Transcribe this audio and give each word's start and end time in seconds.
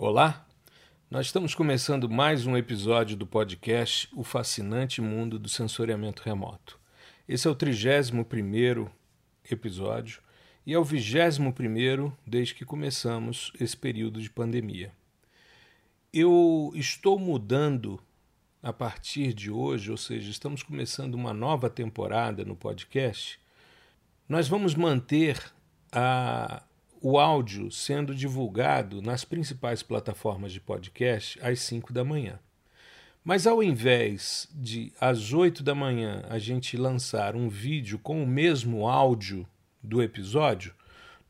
Olá, 0.00 0.46
nós 1.10 1.26
estamos 1.26 1.56
começando 1.56 2.08
mais 2.08 2.46
um 2.46 2.56
episódio 2.56 3.16
do 3.16 3.26
podcast 3.26 4.08
O 4.14 4.22
Fascinante 4.22 5.00
Mundo 5.00 5.40
do 5.40 5.48
Sensoriamento 5.48 6.22
Remoto. 6.22 6.78
Esse 7.28 7.48
é 7.48 7.50
o 7.50 7.54
31 7.56 8.88
episódio 9.50 10.22
e 10.64 10.72
é 10.72 10.78
o 10.78 10.84
21 10.84 12.12
desde 12.24 12.54
que 12.54 12.64
começamos 12.64 13.52
esse 13.58 13.76
período 13.76 14.22
de 14.22 14.30
pandemia. 14.30 14.92
Eu 16.12 16.70
estou 16.76 17.18
mudando 17.18 18.00
a 18.62 18.72
partir 18.72 19.34
de 19.34 19.50
hoje, 19.50 19.90
ou 19.90 19.96
seja, 19.96 20.30
estamos 20.30 20.62
começando 20.62 21.16
uma 21.16 21.34
nova 21.34 21.68
temporada 21.68 22.44
no 22.44 22.54
podcast. 22.54 23.40
Nós 24.28 24.46
vamos 24.46 24.76
manter 24.76 25.52
a 25.90 26.62
o 27.00 27.18
áudio 27.18 27.70
sendo 27.70 28.14
divulgado 28.14 29.00
nas 29.00 29.24
principais 29.24 29.82
plataformas 29.82 30.52
de 30.52 30.60
podcast 30.60 31.38
às 31.42 31.60
5 31.60 31.92
da 31.92 32.04
manhã. 32.04 32.38
Mas 33.24 33.46
ao 33.46 33.62
invés 33.62 34.48
de 34.52 34.92
às 35.00 35.32
8 35.32 35.62
da 35.62 35.74
manhã 35.74 36.24
a 36.28 36.38
gente 36.38 36.76
lançar 36.76 37.36
um 37.36 37.48
vídeo 37.48 37.98
com 37.98 38.22
o 38.22 38.26
mesmo 38.26 38.88
áudio 38.88 39.46
do 39.82 40.02
episódio, 40.02 40.74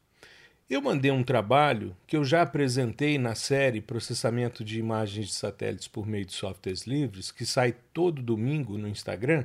Eu 0.71 0.81
mandei 0.81 1.11
um 1.11 1.25
trabalho 1.25 1.97
que 2.07 2.17
eu 2.17 2.25
já 2.25 2.43
apresentei 2.43 3.19
na 3.19 3.35
série 3.35 3.81
Processamento 3.81 4.63
de 4.63 4.79
Imagens 4.79 5.27
de 5.27 5.35
Satélites 5.35 5.89
por 5.89 6.07
meio 6.07 6.25
de 6.25 6.33
softwares 6.33 6.87
livres, 6.87 7.33
que 7.33 7.45
sai 7.45 7.75
todo 7.93 8.23
domingo 8.23 8.79
no 8.79 8.87
Instagram, 8.87 9.45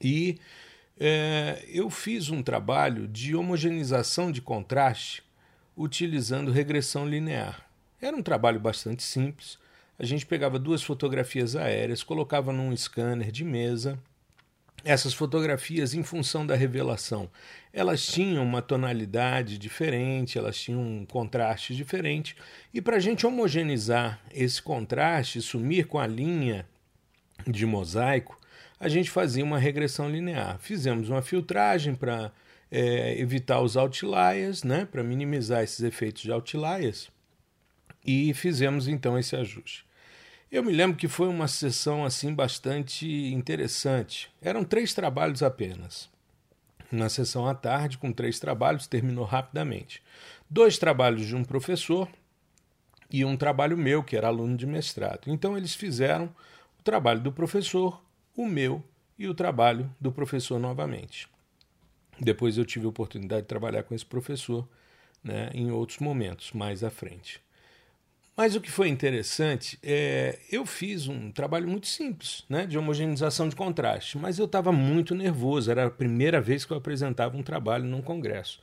e 0.00 0.38
é, 1.00 1.64
eu 1.68 1.90
fiz 1.90 2.30
um 2.30 2.44
trabalho 2.44 3.08
de 3.08 3.34
homogeneização 3.34 4.30
de 4.30 4.40
contraste 4.40 5.24
utilizando 5.76 6.52
regressão 6.52 7.08
linear. 7.08 7.68
Era 8.00 8.16
um 8.16 8.22
trabalho 8.22 8.60
bastante 8.60 9.02
simples. 9.02 9.58
A 9.98 10.06
gente 10.06 10.24
pegava 10.24 10.60
duas 10.60 10.80
fotografias 10.80 11.56
aéreas, 11.56 12.04
colocava 12.04 12.52
num 12.52 12.74
scanner 12.76 13.32
de 13.32 13.42
mesa 13.44 13.98
essas 14.84 15.12
fotografias, 15.12 15.94
em 15.94 16.02
função 16.02 16.46
da 16.46 16.54
revelação, 16.54 17.30
elas 17.72 18.04
tinham 18.04 18.42
uma 18.42 18.62
tonalidade 18.62 19.58
diferente, 19.58 20.38
elas 20.38 20.58
tinham 20.58 20.80
um 20.80 21.06
contraste 21.06 21.74
diferente, 21.74 22.36
e 22.72 22.80
para 22.80 22.96
a 22.96 23.00
gente 23.00 23.26
homogeneizar 23.26 24.20
esse 24.32 24.60
contraste, 24.60 25.40
sumir 25.42 25.86
com 25.86 25.98
a 25.98 26.06
linha 26.06 26.66
de 27.46 27.64
mosaico, 27.66 28.38
a 28.78 28.88
gente 28.88 29.10
fazia 29.10 29.44
uma 29.44 29.58
regressão 29.58 30.10
linear. 30.10 30.58
Fizemos 30.58 31.10
uma 31.10 31.20
filtragem 31.20 31.94
para 31.94 32.32
é, 32.70 33.18
evitar 33.20 33.60
os 33.60 33.76
outliers, 33.76 34.62
né, 34.62 34.86
para 34.90 35.02
minimizar 35.02 35.62
esses 35.62 35.80
efeitos 35.80 36.22
de 36.22 36.32
outliers, 36.32 37.10
e 38.04 38.32
fizemos 38.32 38.88
então 38.88 39.18
esse 39.18 39.36
ajuste. 39.36 39.84
Eu 40.50 40.64
me 40.64 40.72
lembro 40.72 40.96
que 40.96 41.06
foi 41.06 41.28
uma 41.28 41.46
sessão 41.46 42.04
assim 42.04 42.34
bastante 42.34 43.06
interessante. 43.06 44.32
Eram 44.42 44.64
três 44.64 44.92
trabalhos 44.92 45.44
apenas. 45.44 46.10
Na 46.90 47.08
sessão 47.08 47.46
à 47.46 47.54
tarde, 47.54 47.96
com 47.96 48.12
três 48.12 48.40
trabalhos, 48.40 48.88
terminou 48.88 49.24
rapidamente. 49.24 50.02
Dois 50.50 50.76
trabalhos 50.76 51.24
de 51.24 51.36
um 51.36 51.44
professor 51.44 52.08
e 53.08 53.24
um 53.24 53.36
trabalho 53.36 53.78
meu, 53.78 54.02
que 54.02 54.16
era 54.16 54.26
aluno 54.26 54.56
de 54.56 54.66
mestrado. 54.66 55.28
Então, 55.28 55.56
eles 55.56 55.76
fizeram 55.76 56.24
o 56.80 56.82
trabalho 56.82 57.20
do 57.20 57.30
professor, 57.30 58.02
o 58.36 58.44
meu 58.44 58.82
e 59.16 59.28
o 59.28 59.34
trabalho 59.34 59.88
do 60.00 60.10
professor 60.10 60.58
novamente. 60.58 61.28
Depois 62.18 62.58
eu 62.58 62.64
tive 62.64 62.86
a 62.86 62.88
oportunidade 62.88 63.42
de 63.42 63.48
trabalhar 63.48 63.84
com 63.84 63.94
esse 63.94 64.04
professor 64.04 64.66
né, 65.22 65.48
em 65.54 65.70
outros 65.70 66.00
momentos, 66.00 66.50
mais 66.50 66.82
à 66.82 66.90
frente. 66.90 67.40
Mas 68.36 68.54
o 68.54 68.60
que 68.60 68.70
foi 68.70 68.88
interessante 68.88 69.78
é 69.82 70.38
eu 70.50 70.64
fiz 70.64 71.08
um 71.08 71.30
trabalho 71.30 71.68
muito 71.68 71.86
simples, 71.86 72.44
né, 72.48 72.66
de 72.66 72.78
homogeneização 72.78 73.48
de 73.48 73.56
contraste, 73.56 74.16
mas 74.16 74.38
eu 74.38 74.46
estava 74.46 74.72
muito 74.72 75.14
nervoso, 75.14 75.70
era 75.70 75.86
a 75.86 75.90
primeira 75.90 76.40
vez 76.40 76.64
que 76.64 76.72
eu 76.72 76.76
apresentava 76.76 77.36
um 77.36 77.42
trabalho 77.42 77.84
num 77.84 78.00
congresso. 78.00 78.60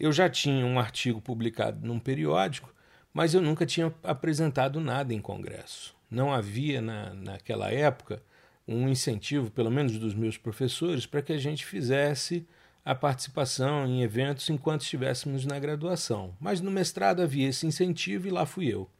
Eu 0.00 0.12
já 0.12 0.28
tinha 0.28 0.64
um 0.64 0.78
artigo 0.78 1.20
publicado 1.20 1.86
num 1.86 1.98
periódico, 1.98 2.72
mas 3.12 3.34
eu 3.34 3.42
nunca 3.42 3.66
tinha 3.66 3.92
apresentado 4.02 4.80
nada 4.80 5.12
em 5.12 5.20
congresso. 5.20 5.94
Não 6.10 6.32
havia 6.32 6.80
na, 6.80 7.12
naquela 7.14 7.70
época 7.70 8.22
um 8.66 8.88
incentivo, 8.88 9.50
pelo 9.50 9.70
menos 9.70 9.98
dos 9.98 10.14
meus 10.14 10.38
professores, 10.38 11.04
para 11.04 11.22
que 11.22 11.32
a 11.32 11.38
gente 11.38 11.66
fizesse 11.66 12.46
a 12.84 12.94
participação 12.94 13.86
em 13.86 14.02
eventos 14.02 14.48
enquanto 14.50 14.82
estivéssemos 14.82 15.46
na 15.46 15.58
graduação. 15.58 16.34
Mas 16.40 16.60
no 16.60 16.70
mestrado 16.70 17.22
havia 17.22 17.48
esse 17.48 17.66
incentivo 17.66 18.26
e 18.26 18.30
lá 18.30 18.44
fui 18.44 18.66
eu. 18.66 18.90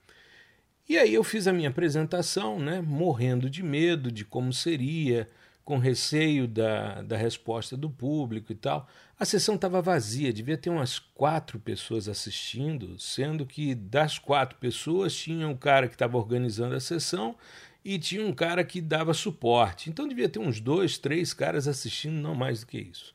E 0.89 0.99
aí 0.99 1.15
eu 1.15 1.25
fiz 1.25 1.47
a 1.47 1.53
minha 1.53 1.69
apresentação, 1.69 2.59
né, 2.59 2.81
morrendo 2.81 3.49
de 3.49 3.63
medo 3.63 4.11
de 4.11 4.25
como 4.25 4.53
seria, 4.53 5.29
com 5.65 5.79
receio 5.79 6.47
da, 6.49 7.03
da 7.03 7.17
resposta 7.17 7.77
do 7.77 7.89
público 7.89 8.53
e 8.53 8.55
tal. 8.55 8.89
A 9.19 9.25
sessão 9.25 9.55
estava 9.55 9.81
vazia, 9.81 10.33
devia 10.33 10.59
ter 10.59 10.71
umas 10.71 10.99
quatro 10.99 11.59
pessoas 11.59 12.09
assistindo, 12.09 12.99
sendo 12.99 13.47
que 13.47 13.75
das 13.75 14.19
quatro 14.19 14.59
pessoas 14.59 15.15
tinha 15.15 15.47
um 15.47 15.57
cara 15.57 15.87
que 15.89 15.95
estava 15.95 16.17
organizando 16.19 16.75
a 16.75 16.81
sessão 16.81 17.37
e 17.85 17.99
tinha 17.99 18.27
um 18.27 18.33
cara 18.33 18.65
que 18.65 18.81
dava 18.81 19.15
suporte. 19.15 19.89
Então 19.89 20.09
devia 20.09 20.29
ter 20.29 20.41
uns 20.41 20.61
dois, 20.61 20.99
três 20.99 21.33
caras 21.33 21.69
assistindo, 21.69 22.15
não 22.15 22.35
mais 22.35 22.61
do 22.61 22.67
que 22.67 22.79
isso. 22.79 23.15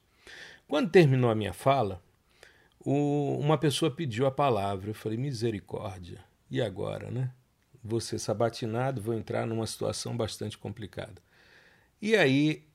Quando 0.67 0.91
terminou 0.91 1.29
a 1.29 1.35
minha 1.35 1.53
fala, 1.53 2.01
o, 2.79 3.37
uma 3.39 3.57
pessoa 3.57 3.89
pediu 3.89 4.25
a 4.25 4.31
palavra. 4.31 4.89
Eu 4.89 4.95
falei, 4.95 5.17
misericórdia. 5.17 6.23
E 6.49 6.61
agora, 6.61 7.09
né? 7.09 7.31
vou 7.87 8.01
ser 8.01 8.19
sabatinado, 8.19 9.01
vou 9.01 9.15
entrar 9.15 9.47
numa 9.47 9.65
situação 9.65 10.15
bastante 10.15 10.57
complicada. 10.57 11.21
E 12.01 12.15
aí 12.15 12.67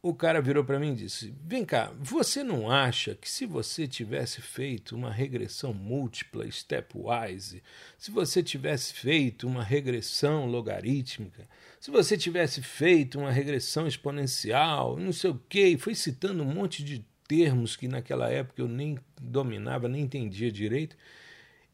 o 0.00 0.14
cara 0.14 0.40
virou 0.40 0.64
para 0.64 0.78
mim 0.78 0.92
e 0.92 0.96
disse: 0.96 1.34
Vem 1.44 1.64
cá, 1.64 1.92
você 1.98 2.42
não 2.42 2.70
acha 2.70 3.14
que 3.14 3.28
se 3.28 3.44
você 3.44 3.86
tivesse 3.86 4.40
feito 4.40 4.96
uma 4.96 5.12
regressão 5.12 5.74
múltipla, 5.74 6.50
stepwise, 6.50 7.62
se 7.98 8.10
você 8.10 8.42
tivesse 8.42 8.94
feito 8.94 9.46
uma 9.46 9.62
regressão 9.62 10.46
logarítmica, 10.46 11.46
se 11.78 11.90
você 11.90 12.16
tivesse 12.16 12.62
feito 12.62 13.18
uma 13.18 13.30
regressão 13.30 13.86
exponencial, 13.86 14.96
não 14.96 15.12
sei 15.12 15.30
o 15.30 15.40
quê, 15.48 15.68
e 15.68 15.78
foi 15.78 15.94
citando 15.94 16.42
um 16.42 16.54
monte 16.54 16.82
de 16.82 17.04
termos 17.28 17.76
que 17.76 17.86
naquela 17.86 18.30
época 18.30 18.62
eu 18.62 18.66
nem 18.66 18.98
dominava, 19.20 19.86
nem 19.86 20.02
entendia 20.02 20.50
direito, 20.50 20.96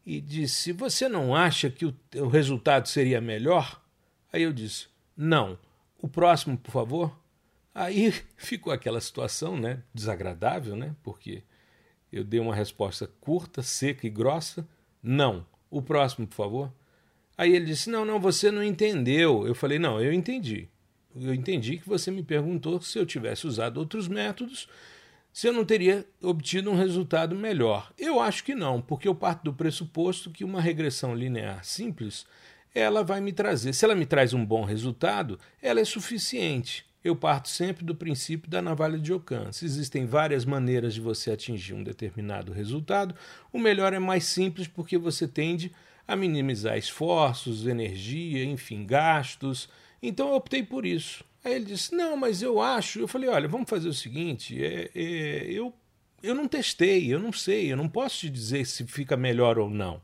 e 0.05 0.21
disse: 0.21 0.73
Você 0.73 1.09
não 1.09 1.35
acha 1.35 1.71
que 1.71 1.87
o, 1.87 1.95
o 2.17 2.29
resultado 2.29 2.89
seria 2.89 3.21
melhor? 3.21 3.81
Aí 4.33 4.43
eu 4.43 4.53
disse: 4.53 4.89
Não. 5.17 5.59
O 6.03 6.09
próximo, 6.09 6.59
por 6.59 6.71
favor. 6.71 7.19
Aí 7.75 8.13
ficou 8.37 8.73
aquela 8.73 9.01
situação, 9.01 9.57
né, 9.57 9.83
desagradável, 9.95 10.77
né, 10.77 10.95
porque 11.03 11.43
eu 12.13 12.23
dei 12.23 12.39
uma 12.39 12.55
resposta 12.55 13.11
curta, 13.21 13.63
seca 13.63 14.07
e 14.07 14.11
grossa, 14.11 14.69
não. 15.03 15.47
O 15.71 15.81
próximo, 15.81 16.27
por 16.27 16.35
favor. 16.35 16.73
Aí 17.39 17.55
ele 17.55 17.67
disse: 17.67 17.89
Não, 17.89 18.05
não, 18.05 18.21
você 18.21 18.51
não 18.51 18.63
entendeu. 18.63 19.47
Eu 19.47 19.55
falei: 19.55 19.79
Não, 19.79 20.01
eu 20.01 20.13
entendi. 20.13 20.69
Eu 21.17 21.33
entendi 21.33 21.79
que 21.79 21.89
você 21.89 22.11
me 22.11 22.23
perguntou 22.23 22.81
se 22.83 22.99
eu 22.99 23.07
tivesse 23.07 23.47
usado 23.47 23.79
outros 23.79 24.09
métodos, 24.09 24.69
se 25.35 25.49
eu 25.49 25.53
não 25.53 25.67
teria 25.67 26.07
obtido 26.23 26.71
um 26.71 26.77
resultado 26.77 27.37
melhor. 27.37 27.93
Eu 27.99 28.21
acho 28.21 28.43
que 28.43 28.55
não, 28.55 28.81
porque 28.81 29.07
eu 29.07 29.15
parto 29.15 29.45
do 29.45 29.53
pressuposto 29.53 30.31
que 30.31 30.45
uma 30.45 30.63
regressão 30.63 31.15
linear 31.15 31.63
simples 31.63 32.25
ela 32.75 33.05
vai 33.05 33.21
me 33.21 33.33
trazer. 33.33 33.75
Se 33.75 33.85
ela 33.85 33.95
me 33.95 34.07
traz 34.07 34.33
um 34.33 34.47
bom 34.47 34.65
resultado, 34.65 35.39
ela 35.61 35.81
é 35.81 35.85
suficiente 35.85 36.87
eu 37.05 37.15
parto 37.15 37.51
sempre 37.51 37.85
do 37.85 37.95
princípio 37.95 38.51
da 38.51 38.63
navalha 38.63 38.99
de 38.99 39.13
Ockham. 39.13 39.53
Se 39.53 39.67
existem 39.67 40.07
várias 40.07 40.47
maneiras 40.47 40.95
de 40.95 41.03
você 41.03 41.31
atingir 41.31 41.75
um 41.75 41.85
determinado 41.85 42.51
resultado, 42.51 43.15
o 43.53 43.59
melhor 43.59 43.93
é 43.93 43.99
mais 43.99 44.25
simples 44.25 44.67
porque 44.67 44.97
você 44.97 45.29
tende 45.29 45.71
a 46.09 46.17
minimizar 46.17 46.79
esforços, 46.79 47.67
energia, 47.67 48.43
enfim, 48.43 48.87
gastos. 48.87 49.69
Então 50.03 50.31
eu 50.31 50.35
optei 50.35 50.63
por 50.63 50.87
isso. 50.87 51.23
Aí 51.45 51.53
ele 51.55 51.67
disse: 51.67 51.95
Não, 51.95 52.17
mas 52.17 52.41
eu 52.41 52.61
acho. 52.61 52.99
Eu 52.99 53.07
falei: 53.07 53.29
Olha, 53.29 53.47
vamos 53.47 53.69
fazer 53.69 53.89
o 53.89 53.95
seguinte: 53.95 54.65
é, 54.65 54.91
é, 54.95 55.45
eu, 55.51 55.73
eu 56.23 56.35
não 56.35 56.49
testei, 56.49 57.13
eu 57.13 57.21
não 57.21 57.33
sei, 57.33 57.71
eu 57.71 57.77
não 57.77 57.89
posso 57.89 58.21
te 58.21 58.31
dizer 58.31 58.65
se 58.65 58.85
fica 58.87 59.17
melhor 59.17 59.59
ou 59.59 59.69
não. 59.69 60.01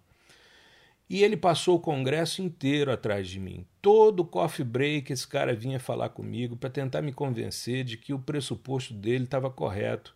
E 1.08 1.24
ele 1.24 1.36
passou 1.36 1.76
o 1.76 1.80
congresso 1.80 2.40
inteiro 2.40 2.92
atrás 2.92 3.26
de 3.28 3.40
mim. 3.40 3.66
Todo 3.82 4.24
coffee 4.24 4.64
break 4.64 5.12
esse 5.12 5.26
cara 5.26 5.52
vinha 5.52 5.80
falar 5.80 6.10
comigo 6.10 6.56
para 6.56 6.70
tentar 6.70 7.02
me 7.02 7.12
convencer 7.12 7.82
de 7.82 7.96
que 7.96 8.12
o 8.12 8.18
pressuposto 8.18 8.94
dele 8.94 9.24
estava 9.24 9.50
correto. 9.50 10.14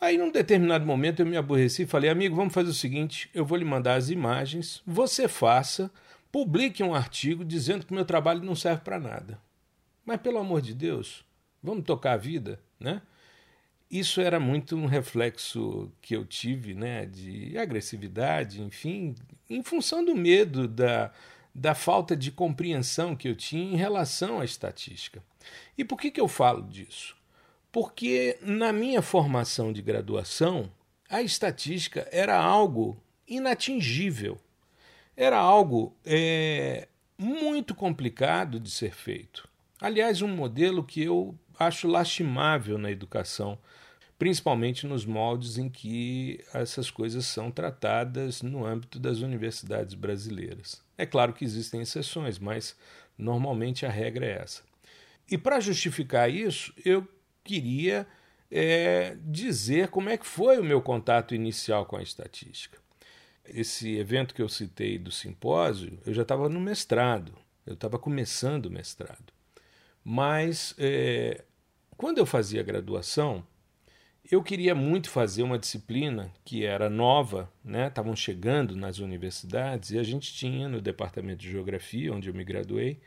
Aí, 0.00 0.16
num 0.16 0.30
determinado 0.30 0.86
momento, 0.86 1.20
eu 1.20 1.26
me 1.26 1.36
aborreci 1.36 1.82
e 1.82 1.86
falei: 1.86 2.08
amigo, 2.08 2.36
vamos 2.36 2.54
fazer 2.54 2.70
o 2.70 2.74
seguinte: 2.74 3.28
eu 3.34 3.44
vou 3.44 3.58
lhe 3.58 3.64
mandar 3.64 3.96
as 3.96 4.10
imagens, 4.10 4.80
você 4.86 5.26
faça, 5.26 5.90
publique 6.30 6.82
um 6.84 6.94
artigo 6.94 7.44
dizendo 7.44 7.84
que 7.84 7.92
meu 7.92 8.04
trabalho 8.04 8.44
não 8.44 8.54
serve 8.54 8.82
para 8.82 9.00
nada. 9.00 9.45
Mas, 10.06 10.20
pelo 10.22 10.38
amor 10.38 10.62
de 10.62 10.72
Deus, 10.72 11.26
vamos 11.62 11.84
tocar 11.84 12.12
a 12.12 12.16
vida, 12.16 12.58
né? 12.80 13.02
isso 13.90 14.20
era 14.20 14.40
muito 14.40 14.76
um 14.76 14.86
reflexo 14.86 15.90
que 16.00 16.14
eu 16.14 16.24
tive 16.24 16.74
né, 16.74 17.06
de 17.06 17.56
agressividade, 17.56 18.60
enfim, 18.60 19.14
em 19.48 19.62
função 19.62 20.04
do 20.04 20.14
medo, 20.14 20.66
da, 20.66 21.12
da 21.54 21.74
falta 21.74 22.16
de 22.16 22.30
compreensão 22.32 23.14
que 23.14 23.28
eu 23.28 23.36
tinha 23.36 23.72
em 23.72 23.76
relação 23.76 24.40
à 24.40 24.44
estatística. 24.44 25.22
E 25.78 25.84
por 25.84 26.00
que, 26.00 26.10
que 26.10 26.20
eu 26.20 26.26
falo 26.26 26.62
disso? 26.62 27.16
Porque 27.70 28.38
na 28.42 28.72
minha 28.72 29.02
formação 29.02 29.72
de 29.72 29.82
graduação, 29.82 30.70
a 31.08 31.22
estatística 31.22 32.08
era 32.10 32.36
algo 32.36 33.00
inatingível, 33.28 34.38
era 35.16 35.38
algo 35.38 35.94
é, 36.04 36.88
muito 37.16 37.74
complicado 37.74 38.58
de 38.58 38.70
ser 38.70 38.92
feito. 38.92 39.48
Aliás, 39.80 40.22
um 40.22 40.28
modelo 40.28 40.82
que 40.82 41.02
eu 41.02 41.38
acho 41.58 41.88
lastimável 41.88 42.78
na 42.78 42.90
educação 42.90 43.58
principalmente 44.18 44.86
nos 44.86 45.04
moldes 45.04 45.58
em 45.58 45.68
que 45.68 46.42
essas 46.52 46.90
coisas 46.90 47.26
são 47.26 47.50
tratadas 47.50 48.42
no 48.42 48.64
âmbito 48.64 48.98
das 48.98 49.18
universidades 49.18 49.94
brasileiras. 49.94 50.82
É 50.96 51.04
claro 51.04 51.32
que 51.32 51.44
existem 51.44 51.82
exceções, 51.82 52.38
mas 52.38 52.76
normalmente 53.18 53.84
a 53.84 53.90
regra 53.90 54.26
é 54.26 54.42
essa. 54.42 54.62
E 55.30 55.36
para 55.36 55.60
justificar 55.60 56.30
isso, 56.30 56.72
eu 56.84 57.06
queria 57.44 58.06
é, 58.50 59.16
dizer 59.20 59.88
como 59.88 60.08
é 60.08 60.16
que 60.16 60.26
foi 60.26 60.58
o 60.58 60.64
meu 60.64 60.80
contato 60.80 61.34
inicial 61.34 61.84
com 61.84 61.96
a 61.96 62.02
estatística. 62.02 62.78
Esse 63.44 63.96
evento 63.96 64.34
que 64.34 64.42
eu 64.42 64.48
citei 64.48 64.98
do 64.98 65.10
simpósio, 65.10 65.98
eu 66.06 66.14
já 66.14 66.22
estava 66.22 66.48
no 66.48 66.60
mestrado, 66.60 67.32
eu 67.66 67.74
estava 67.74 67.98
começando 67.98 68.66
o 68.66 68.70
mestrado. 68.70 69.35
Mas 70.08 70.72
é, 70.78 71.42
quando 71.96 72.18
eu 72.18 72.26
fazia 72.26 72.62
graduação, 72.62 73.44
eu 74.30 74.40
queria 74.40 74.72
muito 74.72 75.10
fazer 75.10 75.42
uma 75.42 75.58
disciplina 75.58 76.32
que 76.44 76.64
era 76.64 76.88
nova, 76.88 77.52
né? 77.64 77.88
Estavam 77.88 78.14
chegando 78.14 78.76
nas 78.76 79.00
universidades 79.00 79.90
e 79.90 79.98
a 79.98 80.04
gente 80.04 80.32
tinha 80.32 80.68
no 80.68 80.80
departamento 80.80 81.42
de 81.42 81.50
geografia, 81.50 82.14
onde 82.14 82.28
eu 82.28 82.34
me 82.34 82.44
graduei, 82.44 83.00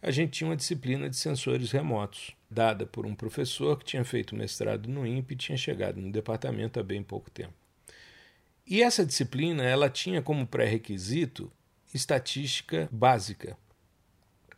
a 0.00 0.10
gente 0.10 0.30
tinha 0.30 0.48
uma 0.48 0.56
disciplina 0.56 1.10
de 1.10 1.16
sensores 1.16 1.70
remotos, 1.72 2.34
dada 2.50 2.86
por 2.86 3.04
um 3.04 3.14
professor 3.14 3.78
que 3.78 3.84
tinha 3.84 4.02
feito 4.02 4.34
mestrado 4.34 4.88
no 4.88 5.06
INPE 5.06 5.34
e 5.34 5.36
tinha 5.36 5.58
chegado 5.58 6.00
no 6.00 6.10
departamento 6.10 6.80
há 6.80 6.82
bem 6.82 7.02
pouco 7.02 7.30
tempo. 7.30 7.52
E 8.66 8.82
essa 8.82 9.04
disciplina, 9.04 9.62
ela 9.62 9.90
tinha 9.90 10.22
como 10.22 10.46
pré-requisito 10.46 11.52
estatística 11.92 12.88
básica. 12.90 13.58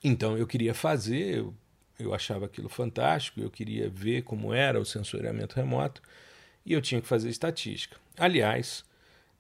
Então 0.03 0.39
eu 0.39 0.47
queria 0.47 0.75
fazer, 0.75 1.39
eu 1.39 1.55
eu 1.99 2.15
achava 2.15 2.47
aquilo 2.47 2.69
fantástico, 2.69 3.41
eu 3.41 3.51
queria 3.51 3.89
ver 3.89 4.23
como 4.23 4.53
era 4.53 4.81
o 4.81 4.85
sensoriamento 4.85 5.57
remoto 5.57 6.01
e 6.65 6.73
eu 6.73 6.81
tinha 6.81 7.01
que 7.01 7.07
fazer 7.07 7.29
estatística. 7.29 7.97
Aliás, 8.17 8.85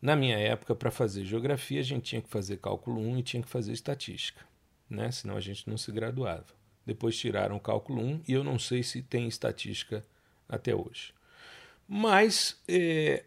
na 0.00 0.16
minha 0.16 0.36
época, 0.38 0.74
para 0.74 0.90
fazer 0.90 1.24
geografia, 1.24 1.80
a 1.80 1.84
gente 1.84 2.04
tinha 2.04 2.22
que 2.22 2.28
fazer 2.28 2.58
cálculo 2.58 3.00
1 3.00 3.18
e 3.18 3.22
tinha 3.22 3.42
que 3.42 3.48
fazer 3.48 3.72
estatística, 3.72 4.40
né? 4.88 5.10
senão 5.10 5.36
a 5.36 5.40
gente 5.40 5.68
não 5.68 5.76
se 5.76 5.90
graduava. 5.92 6.46
Depois 6.86 7.16
tiraram 7.18 7.56
o 7.56 7.60
cálculo 7.60 8.00
1 8.00 8.22
e 8.26 8.32
eu 8.32 8.42
não 8.42 8.58
sei 8.58 8.82
se 8.82 9.02
tem 9.02 9.28
estatística 9.28 10.04
até 10.48 10.74
hoje. 10.74 11.12
Mas 11.86 12.60
é, 12.66 13.24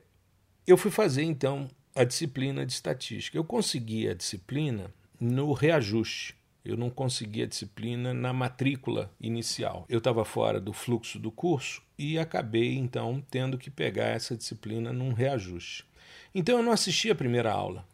eu 0.66 0.78
fui 0.78 0.92
fazer 0.92 1.24
então 1.24 1.70
a 1.96 2.04
disciplina 2.04 2.66
de 2.66 2.74
estatística. 2.74 3.38
Eu 3.38 3.44
consegui 3.44 4.08
a 4.08 4.14
disciplina 4.14 4.94
no 5.20 5.54
reajuste. 5.54 6.36
Eu 6.64 6.78
não 6.78 6.90
consegui 6.90 7.42
a 7.42 7.48
disciplina 7.48 8.14
na 8.14 8.32
matrícula 8.32 9.12
inicial. 9.20 9.86
Eu 9.90 9.98
estava 9.98 10.24
fora 10.24 10.60
do 10.60 10.72
fluxo 10.72 11.18
do 11.18 11.32
curso 11.32 11.82
e 11.98 12.20
acabei 12.20 12.76
então 12.76 13.24
tendo 13.32 13.58
que 13.58 13.72
pegar 13.72 14.10
essa 14.10 14.38
disciplina 14.38 14.94
num 14.94 15.12
reajuste. 15.12 15.86
Então 16.34 16.58
eu 16.58 16.64
não 16.64 16.72
assisti 16.72 17.10
a 17.10 17.16
primeira 17.16 17.52
aula. 17.52 17.86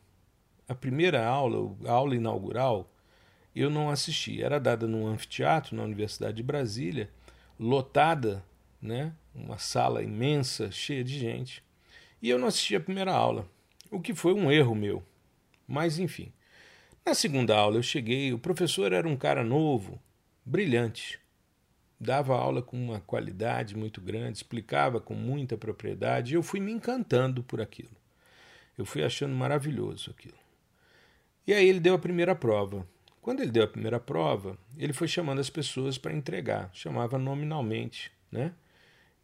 A 0.67 0.75
primeira 0.75 1.25
aula, 1.25 1.75
a 1.85 1.91
aula 1.91 2.15
inaugural, 2.15 2.91
eu 3.55 3.69
não 3.69 3.89
assisti. 3.89 4.43
Era 4.43 4.59
dada 4.59 4.85
num 4.85 5.07
anfiteatro 5.07 5.75
na 5.75 5.83
Universidade 5.83 6.37
de 6.37 6.43
Brasília, 6.43 7.09
lotada, 7.57 8.43
né? 8.81 9.13
uma 9.33 9.57
sala 9.57 10.03
imensa, 10.03 10.71
cheia 10.71 11.03
de 11.03 11.17
gente. 11.17 11.63
E 12.21 12.29
eu 12.29 12.37
não 12.37 12.47
assisti 12.47 12.75
a 12.75 12.79
primeira 12.79 13.13
aula, 13.13 13.47
o 13.91 14.01
que 14.01 14.13
foi 14.13 14.33
um 14.33 14.51
erro 14.51 14.75
meu. 14.75 15.03
Mas 15.67 15.99
enfim. 15.99 16.31
Na 17.07 17.13
segunda 17.13 17.55
aula 17.55 17.77
eu 17.77 17.83
cheguei, 17.83 18.33
o 18.33 18.37
professor 18.37 18.91
era 18.91 19.07
um 19.07 19.15
cara 19.15 19.41
novo, 19.41 19.97
brilhante. 20.43 21.17
Dava 21.97 22.35
aula 22.35 22.61
com 22.61 22.75
uma 22.75 22.99
qualidade 22.99 23.77
muito 23.77 24.01
grande, 24.01 24.39
explicava 24.39 24.99
com 24.99 25.13
muita 25.13 25.55
propriedade, 25.55 26.33
e 26.33 26.35
eu 26.35 26.43
fui 26.43 26.59
me 26.59 26.69
encantando 26.69 27.41
por 27.41 27.61
aquilo. 27.61 27.95
Eu 28.77 28.83
fui 28.83 29.05
achando 29.05 29.33
maravilhoso 29.33 30.11
aquilo. 30.11 30.35
E 31.47 31.53
aí 31.53 31.69
ele 31.69 31.79
deu 31.79 31.93
a 31.93 31.97
primeira 31.97 32.35
prova. 32.35 32.85
Quando 33.21 33.39
ele 33.39 33.51
deu 33.51 33.63
a 33.63 33.69
primeira 33.69 34.01
prova, 34.01 34.57
ele 34.77 34.91
foi 34.91 35.07
chamando 35.07 35.39
as 35.39 35.49
pessoas 35.49 35.97
para 35.97 36.13
entregar, 36.13 36.69
chamava 36.73 37.17
nominalmente, 37.17 38.11
né? 38.29 38.51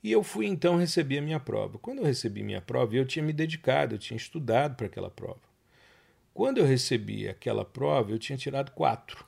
E 0.01 0.09
eu 0.09 0.23
fui 0.23 0.45
então 0.45 0.77
receber 0.77 1.17
a 1.17 1.21
minha 1.21 1.39
prova. 1.39 1.77
Quando 1.77 1.97
eu 1.97 2.05
recebi 2.05 2.43
minha 2.43 2.61
prova, 2.61 2.95
eu 2.95 3.05
tinha 3.05 3.25
me 3.25 3.33
dedicado, 3.33 3.95
eu 3.95 3.99
tinha 3.99 4.15
estudado 4.15 4.77
para 4.77 4.85
aquela 4.85 5.09
prova. 5.09 5.52
Quando 6.33 6.57
eu 6.57 6.65
recebi 6.65 7.27
aquela 7.27 7.63
prova, 7.63 8.11
eu 8.11 8.17
tinha 8.17 8.37
tirado 8.37 8.71
quatro. 8.71 9.23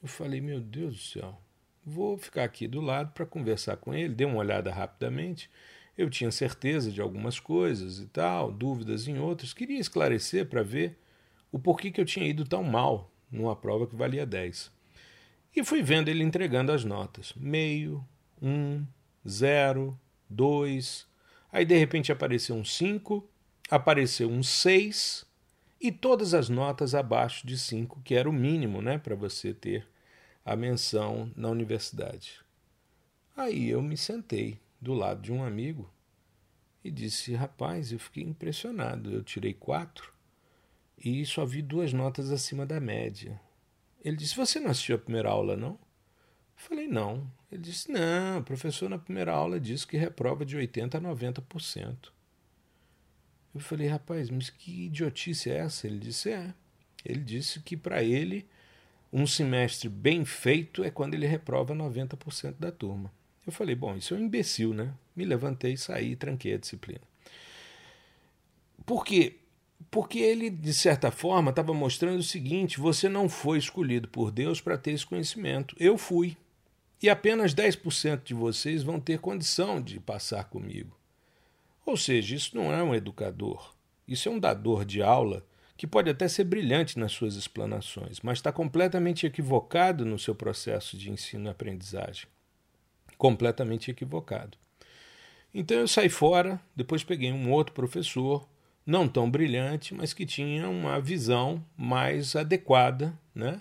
Eu 0.00 0.08
falei, 0.08 0.40
meu 0.40 0.60
Deus 0.60 0.94
do 0.94 1.02
céu, 1.02 1.40
vou 1.84 2.16
ficar 2.16 2.44
aqui 2.44 2.68
do 2.68 2.80
lado 2.80 3.12
para 3.12 3.26
conversar 3.26 3.76
com 3.76 3.92
ele. 3.92 4.14
Dei 4.14 4.26
uma 4.26 4.38
olhada 4.38 4.72
rapidamente. 4.72 5.50
Eu 5.98 6.08
tinha 6.08 6.30
certeza 6.30 6.92
de 6.92 7.00
algumas 7.00 7.40
coisas 7.40 7.98
e 7.98 8.06
tal, 8.06 8.52
dúvidas 8.52 9.08
em 9.08 9.18
outras. 9.18 9.52
Queria 9.52 9.80
esclarecer 9.80 10.46
para 10.46 10.62
ver 10.62 10.96
o 11.50 11.58
porquê 11.58 11.90
que 11.90 12.00
eu 12.00 12.04
tinha 12.04 12.26
ido 12.26 12.44
tão 12.44 12.62
mal 12.62 13.10
numa 13.30 13.56
prova 13.56 13.86
que 13.86 13.96
valia 13.96 14.24
10. 14.24 14.70
E 15.54 15.64
fui 15.64 15.82
vendo 15.82 16.08
ele 16.08 16.22
entregando 16.22 16.70
as 16.70 16.84
notas: 16.84 17.32
meio, 17.34 18.06
um, 18.40 18.86
zero, 19.28 19.98
dois. 20.30 21.06
Aí 21.50 21.64
de 21.64 21.76
repente 21.76 22.12
apareceu 22.12 22.54
um 22.54 22.64
5, 22.64 23.28
apareceu 23.68 24.30
um 24.30 24.42
6 24.42 25.26
e 25.82 25.90
todas 25.90 26.32
as 26.32 26.48
notas 26.48 26.94
abaixo 26.94 27.44
de 27.44 27.58
5, 27.58 28.00
que 28.04 28.14
era 28.14 28.30
o 28.30 28.32
mínimo 28.32 28.80
né, 28.80 28.98
para 28.98 29.16
você 29.16 29.52
ter 29.52 29.84
a 30.44 30.54
menção 30.54 31.32
na 31.34 31.48
universidade. 31.48 32.40
Aí 33.36 33.68
eu 33.68 33.82
me 33.82 33.96
sentei 33.96 34.60
do 34.80 34.94
lado 34.94 35.20
de 35.22 35.32
um 35.32 35.42
amigo 35.42 35.90
e 36.84 36.90
disse: 36.90 37.34
Rapaz, 37.34 37.90
eu 37.90 37.98
fiquei 37.98 38.22
impressionado. 38.22 39.10
Eu 39.10 39.24
tirei 39.24 39.52
quatro 39.52 40.12
e 40.96 41.26
só 41.26 41.44
vi 41.44 41.60
duas 41.60 41.92
notas 41.92 42.30
acima 42.30 42.64
da 42.64 42.78
média. 42.78 43.40
Ele 44.04 44.16
disse: 44.16 44.36
Você 44.36 44.60
não 44.60 44.70
assistiu 44.70 44.94
a 44.94 45.00
primeira 45.00 45.30
aula, 45.30 45.56
não? 45.56 45.72
Eu 45.72 45.78
falei: 46.56 46.86
Não. 46.86 47.28
Ele 47.50 47.62
disse: 47.62 47.90
Não, 47.90 48.38
o 48.38 48.44
professor 48.44 48.88
na 48.88 48.98
primeira 48.98 49.32
aula 49.32 49.58
disse 49.58 49.86
que 49.86 49.96
reprova 49.96 50.44
de 50.44 50.56
80% 50.56 50.94
a 50.94 51.00
90%. 51.00 52.12
Eu 53.54 53.60
falei: 53.60 53.88
Rapaz, 53.88 54.30
mas 54.30 54.50
que 54.50 54.86
idiotice 54.86 55.50
é 55.50 55.58
essa? 55.58 55.86
Ele 55.86 55.98
disse: 55.98 56.30
É. 56.30 56.54
Ele 57.04 57.20
disse 57.20 57.60
que 57.60 57.76
para 57.76 58.02
ele 58.02 58.46
um 59.12 59.26
semestre 59.26 59.88
bem 59.88 60.24
feito 60.24 60.82
é 60.82 60.90
quando 60.90 61.14
ele 61.14 61.26
reprova 61.26 61.74
90% 61.74 62.54
da 62.58 62.72
turma. 62.72 63.12
Eu 63.46 63.52
falei: 63.52 63.74
Bom, 63.74 63.96
isso 63.96 64.14
é 64.14 64.16
um 64.16 64.20
imbecil, 64.20 64.72
né? 64.72 64.94
Me 65.14 65.24
levantei, 65.24 65.76
saí 65.76 66.12
e 66.12 66.16
tranquei 66.16 66.54
a 66.54 66.58
disciplina. 66.58 67.02
Por 68.86 69.04
quê? 69.04 69.36
Porque 69.90 70.18
ele, 70.18 70.48
de 70.48 70.72
certa 70.72 71.10
forma, 71.10 71.50
estava 71.50 71.74
mostrando 71.74 72.20
o 72.20 72.24
seguinte: 72.24 72.80
você 72.80 73.08
não 73.08 73.28
foi 73.28 73.58
escolhido 73.58 74.08
por 74.08 74.30
Deus 74.30 74.60
para 74.60 74.78
ter 74.78 74.92
esse 74.92 75.04
conhecimento. 75.04 75.76
Eu 75.78 75.98
fui. 75.98 76.36
E 77.02 77.10
apenas 77.10 77.52
10% 77.52 78.22
de 78.22 78.32
vocês 78.32 78.84
vão 78.84 79.00
ter 79.00 79.18
condição 79.18 79.82
de 79.82 79.98
passar 79.98 80.44
comigo. 80.44 80.96
Ou 81.84 81.96
seja, 81.96 82.34
isso 82.36 82.56
não 82.56 82.72
é 82.72 82.82
um 82.82 82.94
educador. 82.94 83.74
Isso 84.06 84.28
é 84.28 84.32
um 84.32 84.38
dador 84.38 84.84
de 84.84 85.02
aula 85.02 85.44
que 85.76 85.86
pode 85.86 86.08
até 86.08 86.28
ser 86.28 86.44
brilhante 86.44 86.98
nas 86.98 87.12
suas 87.12 87.34
explanações, 87.34 88.20
mas 88.20 88.38
está 88.38 88.52
completamente 88.52 89.26
equivocado 89.26 90.04
no 90.04 90.18
seu 90.18 90.34
processo 90.34 90.96
de 90.96 91.10
ensino 91.10 91.46
e 91.46 91.50
aprendizagem. 91.50 92.26
Completamente 93.18 93.90
equivocado. 93.90 94.56
Então 95.54 95.78
eu 95.78 95.88
saí 95.88 96.08
fora, 96.08 96.60
depois 96.74 97.02
peguei 97.02 97.32
um 97.32 97.50
outro 97.50 97.74
professor, 97.74 98.48
não 98.86 99.08
tão 99.08 99.30
brilhante, 99.30 99.94
mas 99.94 100.12
que 100.12 100.24
tinha 100.24 100.68
uma 100.68 101.00
visão 101.00 101.64
mais 101.76 102.34
adequada, 102.36 103.18
né? 103.34 103.60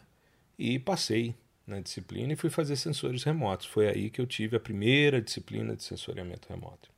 E 0.58 0.80
passei 0.80 1.36
na 1.66 1.80
disciplina 1.80 2.34
e 2.34 2.36
fui 2.36 2.50
fazer 2.50 2.75
sensores 2.75 3.24
remotos. 3.24 3.66
Foi 3.66 3.88
aí 3.88 4.10
que 4.10 4.22
eu 4.22 4.28
tive 4.28 4.56
a 4.56 4.60
primeira 4.60 5.22
disciplina 5.22 5.75
de 5.75 5.84
sensoriamento 5.84 6.48
remoto. 6.50 6.90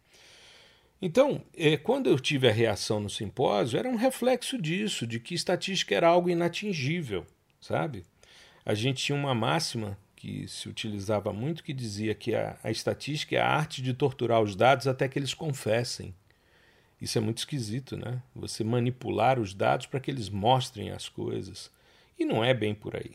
Então, 1.06 1.44
é, 1.54 1.76
quando 1.76 2.10
eu 2.10 2.18
tive 2.18 2.48
a 2.48 2.52
reação 2.54 2.98
no 3.02 3.10
simpósio, 3.10 3.78
era 3.78 3.90
um 3.90 3.98
reflexo 3.98 4.58
disso, 4.58 5.06
de 5.06 5.20
que 5.20 5.36
estatística 5.36 5.94
era 5.94 6.08
algo 6.08 6.30
inatingível, 6.30 7.26
sabe? 7.60 8.06
A 8.66 8.74
gente 8.74 9.04
tinha 9.04 9.18
uma 9.18 9.36
máxima 9.36 9.98
que 10.16 10.48
se 10.48 10.70
utilizava 10.70 11.34
muito 11.34 11.62
que 11.62 11.74
dizia 11.74 12.16
que 12.16 12.34
a, 12.34 12.58
a 12.64 12.72
estatística 12.72 13.36
é 13.36 13.40
a 13.42 13.50
arte 13.50 13.82
de 13.82 13.94
torturar 13.94 14.42
os 14.42 14.56
dados 14.56 14.88
até 14.88 15.10
que 15.10 15.20
eles 15.20 15.34
confessem. 15.34 16.16
Isso 17.02 17.18
é 17.18 17.22
muito 17.22 17.40
esquisito, 17.40 17.98
né? 17.98 18.24
Você 18.34 18.64
manipular 18.64 19.42
os 19.42 19.54
dados 19.54 19.88
para 19.88 20.00
que 20.00 20.10
eles 20.10 20.30
mostrem 20.30 20.92
as 20.92 21.10
coisas. 21.10 21.70
E 22.18 22.24
não 22.24 22.42
é 22.42 22.54
bem 22.54 22.74
por 22.74 22.96
aí. 22.96 23.12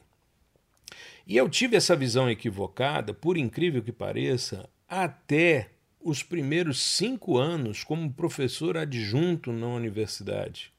E 1.26 1.38
eu 1.38 1.49
tive 1.49 1.75
essa 1.75 1.97
visão 1.97 2.28
equivocada, 2.28 3.14
por 3.14 3.38
incrível 3.38 3.83
que 3.83 3.92
pareça, 3.92 4.68
até 4.87 5.71
os 6.09 6.23
primeiros 6.23 6.81
cinco 6.81 7.37
anos 7.37 7.85
como 7.85 8.11
professor 8.11 8.79
adjunto 8.79 9.53
na 9.53 9.67
universidade. 9.67 10.73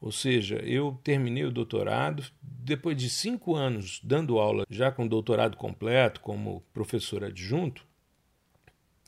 Ou 0.00 0.10
seja, 0.10 0.56
eu 0.56 0.98
terminei 1.04 1.44
o 1.44 1.52
doutorado, 1.52 2.24
depois 2.42 2.96
de 2.96 3.08
cinco 3.08 3.54
anos 3.54 4.00
dando 4.02 4.40
aula, 4.40 4.64
já 4.68 4.90
com 4.90 5.06
doutorado 5.06 5.56
completo, 5.56 6.20
como 6.20 6.64
professor 6.72 7.22
adjunto, 7.22 7.86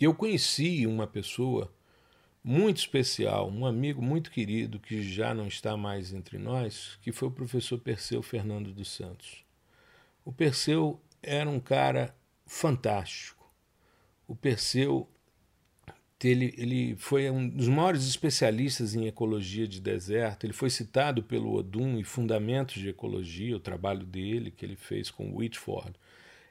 eu 0.01 0.15
conheci 0.15 0.87
uma 0.87 1.09
pessoa 1.09 1.73
muito 2.43 2.79
especial, 2.79 3.51
um 3.51 3.67
amigo 3.67 4.01
muito 4.01 4.31
querido 4.31 4.79
que 4.79 5.03
já 5.03 5.35
não 5.35 5.49
está 5.49 5.77
mais 5.77 6.13
entre 6.13 6.39
nós, 6.39 6.99
que 7.03 7.11
foi 7.11 7.29
o 7.29 7.33
professor 7.33 7.79
Perseu 7.79 8.23
Fernando 8.23 8.73
dos 8.73 8.91
Santos. 8.93 9.45
O 10.25 10.33
Perseu 10.33 11.01
era 11.21 11.51
um 11.51 11.59
cara 11.59 12.15
fantástico. 12.47 13.40
O 14.31 14.37
Perseu 14.37 15.09
ele, 16.23 16.55
ele 16.57 16.97
foi 16.97 17.29
um 17.31 17.49
dos 17.49 17.67
maiores 17.67 18.07
especialistas 18.07 18.95
em 18.95 19.09
ecologia 19.09 19.67
de 19.67 19.81
deserto. 19.81 20.45
Ele 20.45 20.53
foi 20.53 20.71
citado 20.71 21.21
pelo 21.21 21.53
Odum 21.53 21.99
em 21.99 22.05
Fundamentos 22.05 22.75
de 22.81 22.91
Ecologia, 22.91 23.57
o 23.57 23.61
trabalho 23.61 24.07
dele 24.07 24.53
que 24.53 24.65
ele 24.65 24.77
fez 24.77 25.11
com 25.11 25.35
Whitford. 25.35 25.95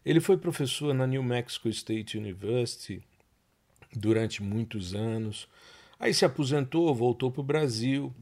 Ele 0.06 0.20
foi 0.20 0.38
professor 0.38 0.94
na 0.94 1.08
New 1.08 1.24
Mexico 1.24 1.70
State 1.70 2.18
University 2.18 3.02
durante 3.96 4.44
muitos 4.44 4.94
anos. 4.94 5.48
Aí 5.98 6.14
se 6.14 6.26
aposentou, 6.26 6.94
voltou 6.94 7.32
para 7.32 7.42
o 7.42 7.46
Brasil, 7.46 8.14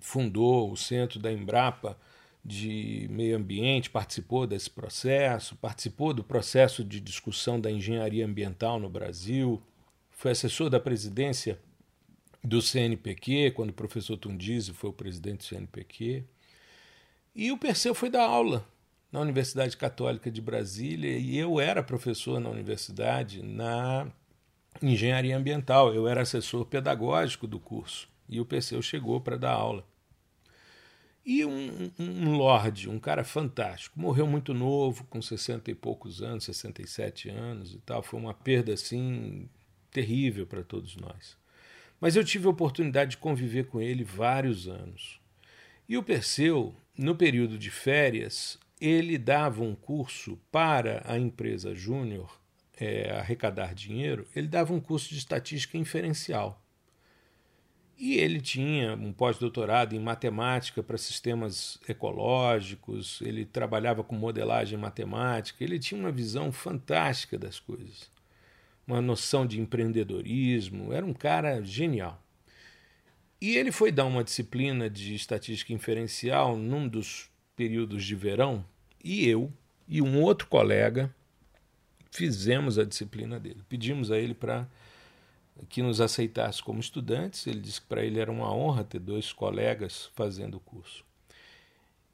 fundou 0.00 0.70
o 0.70 0.76
centro 0.76 1.18
da 1.18 1.32
Embrapa 1.32 1.98
de 2.44 3.06
meio 3.10 3.36
ambiente, 3.36 3.90
participou 3.90 4.46
desse 4.46 4.68
processo, 4.68 5.54
participou 5.56 6.12
do 6.12 6.24
processo 6.24 6.82
de 6.82 7.00
discussão 7.00 7.60
da 7.60 7.70
engenharia 7.70 8.26
ambiental 8.26 8.80
no 8.80 8.90
Brasil, 8.90 9.62
foi 10.10 10.32
assessor 10.32 10.68
da 10.68 10.80
presidência 10.80 11.58
do 12.42 12.60
CNPq, 12.60 13.52
quando 13.52 13.70
o 13.70 13.74
professor 13.74 14.16
Tundizzi 14.16 14.72
foi 14.72 14.90
o 14.90 14.92
presidente 14.92 15.38
do 15.38 15.44
CNPq. 15.44 16.24
E 17.34 17.52
o 17.52 17.58
Perseu 17.58 17.94
foi 17.94 18.10
dar 18.10 18.24
aula 18.24 18.66
na 19.10 19.20
Universidade 19.20 19.76
Católica 19.76 20.30
de 20.30 20.40
Brasília 20.40 21.16
e 21.18 21.36
eu 21.36 21.60
era 21.60 21.82
professor 21.82 22.40
na 22.40 22.48
universidade 22.48 23.42
na 23.42 24.10
engenharia 24.82 25.36
ambiental. 25.36 25.94
Eu 25.94 26.08
era 26.08 26.22
assessor 26.22 26.64
pedagógico 26.66 27.46
do 27.46 27.60
curso 27.60 28.08
e 28.28 28.40
o 28.40 28.46
Perseu 28.46 28.82
chegou 28.82 29.20
para 29.20 29.36
dar 29.36 29.52
aula. 29.52 29.84
E 31.24 31.44
um, 31.44 31.90
um, 31.98 32.36
lorde, 32.36 32.90
um 32.90 32.98
cara 32.98 33.22
fantástico, 33.22 34.00
morreu 34.00 34.26
muito 34.26 34.52
novo, 34.52 35.04
com 35.04 35.22
60 35.22 35.70
e 35.70 35.74
poucos 35.74 36.20
anos, 36.20 36.44
67 36.44 37.28
anos 37.28 37.74
e 37.74 37.78
tal. 37.78 38.02
Foi 38.02 38.18
uma 38.18 38.34
perda 38.34 38.72
assim 38.72 39.48
terrível 39.90 40.46
para 40.46 40.64
todos 40.64 40.96
nós. 40.96 41.36
Mas 42.00 42.16
eu 42.16 42.24
tive 42.24 42.46
a 42.46 42.50
oportunidade 42.50 43.12
de 43.12 43.16
conviver 43.18 43.66
com 43.66 43.80
ele 43.80 44.02
vários 44.02 44.66
anos. 44.66 45.20
E 45.88 45.96
o 45.96 46.02
Perseu, 46.02 46.74
no 46.98 47.14
período 47.14 47.56
de 47.56 47.70
férias, 47.70 48.58
ele 48.80 49.16
dava 49.16 49.62
um 49.62 49.74
curso 49.74 50.36
para 50.50 51.02
a 51.06 51.16
empresa 51.16 51.74
Júnior 51.74 52.40
é, 52.76 53.10
arrecadar 53.12 53.74
dinheiro, 53.74 54.26
ele 54.34 54.48
dava 54.48 54.72
um 54.72 54.80
curso 54.80 55.10
de 55.10 55.18
estatística 55.18 55.78
inferencial. 55.78 56.61
E 58.02 58.16
ele 58.18 58.40
tinha 58.40 58.94
um 58.94 59.12
pós-doutorado 59.12 59.94
em 59.94 60.00
matemática 60.00 60.82
para 60.82 60.98
sistemas 60.98 61.78
ecológicos, 61.88 63.20
ele 63.22 63.44
trabalhava 63.44 64.02
com 64.02 64.16
modelagem 64.16 64.76
matemática, 64.76 65.62
ele 65.62 65.78
tinha 65.78 66.00
uma 66.00 66.10
visão 66.10 66.50
fantástica 66.50 67.38
das 67.38 67.60
coisas, 67.60 68.10
uma 68.84 69.00
noção 69.00 69.46
de 69.46 69.60
empreendedorismo, 69.60 70.92
era 70.92 71.06
um 71.06 71.14
cara 71.14 71.62
genial. 71.62 72.20
E 73.40 73.56
ele 73.56 73.70
foi 73.70 73.92
dar 73.92 74.06
uma 74.06 74.24
disciplina 74.24 74.90
de 74.90 75.14
estatística 75.14 75.72
inferencial 75.72 76.56
num 76.56 76.88
dos 76.88 77.30
períodos 77.54 78.04
de 78.04 78.16
verão, 78.16 78.64
e 79.04 79.28
eu 79.28 79.48
e 79.86 80.02
um 80.02 80.20
outro 80.20 80.48
colega 80.48 81.14
fizemos 82.10 82.80
a 82.80 82.84
disciplina 82.84 83.38
dele. 83.38 83.62
Pedimos 83.68 84.10
a 84.10 84.18
ele 84.18 84.34
para 84.34 84.66
que 85.68 85.82
nos 85.82 86.00
aceitasse 86.00 86.62
como 86.62 86.80
estudantes. 86.80 87.46
Ele 87.46 87.60
disse 87.60 87.80
que 87.80 87.86
para 87.86 88.04
ele 88.04 88.20
era 88.20 88.30
uma 88.30 88.52
honra 88.54 88.84
ter 88.84 88.98
dois 88.98 89.32
colegas 89.32 90.10
fazendo 90.14 90.56
o 90.56 90.60
curso. 90.60 91.04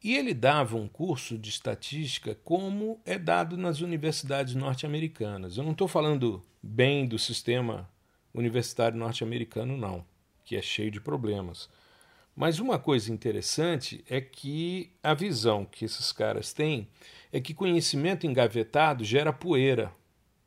E 0.02 0.16
ele 0.16 0.33
dava 0.33 0.76
um 0.76 0.87
curso 0.87 1.37
de 1.37 1.49
estatística 1.50 2.37
como 2.45 3.00
é 3.04 3.18
dado 3.18 3.57
nas 3.57 3.80
universidades 3.80 4.54
norte-americanas. 4.54 5.57
Eu 5.57 5.64
não 5.64 5.73
estou 5.73 5.88
falando 5.88 6.45
bem 6.62 7.07
do 7.07 7.18
sistema 7.18 7.88
universitário 8.33 8.97
norte-americano, 8.97 9.76
não, 9.76 10.04
que 10.45 10.54
é 10.54 10.62
cheio 10.62 10.90
de 10.90 11.00
problemas. 11.00 11.68
Mas 12.37 12.61
uma 12.61 12.78
coisa 12.78 13.12
interessante 13.12 14.04
é 14.09 14.21
que 14.21 14.92
a 15.02 15.12
visão 15.12 15.64
que 15.64 15.85
esses 15.85 16.12
caras 16.12 16.52
têm 16.52 16.87
é 17.33 17.40
que 17.40 17.52
conhecimento 17.52 18.25
engavetado 18.25 19.02
gera 19.02 19.33
poeira. 19.33 19.92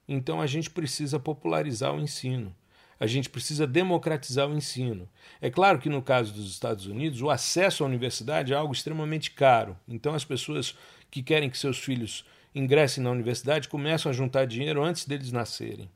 Então 0.07 0.39
a 0.39 0.47
gente 0.47 0.69
precisa 0.69 1.19
popularizar 1.19 1.93
o 1.93 1.99
ensino. 1.99 2.55
A 3.01 3.07
gente 3.07 3.31
precisa 3.31 3.65
democratizar 3.65 4.47
o 4.47 4.55
ensino. 4.55 5.09
É 5.41 5.49
claro 5.49 5.79
que 5.79 5.89
no 5.89 6.03
caso 6.03 6.31
dos 6.31 6.51
Estados 6.51 6.85
Unidos, 6.85 7.19
o 7.23 7.31
acesso 7.31 7.83
à 7.83 7.87
universidade 7.87 8.53
é 8.53 8.55
algo 8.55 8.71
extremamente 8.71 9.31
caro. 9.31 9.75
Então 9.89 10.13
as 10.13 10.23
pessoas 10.23 10.77
que 11.09 11.23
querem 11.23 11.49
que 11.49 11.57
seus 11.57 11.79
filhos 11.79 12.23
ingressem 12.53 13.03
na 13.03 13.09
universidade 13.09 13.67
começam 13.67 14.11
a 14.11 14.13
juntar 14.13 14.45
dinheiro 14.45 14.83
antes 14.83 15.07
deles 15.07 15.31
nascerem. 15.31 15.89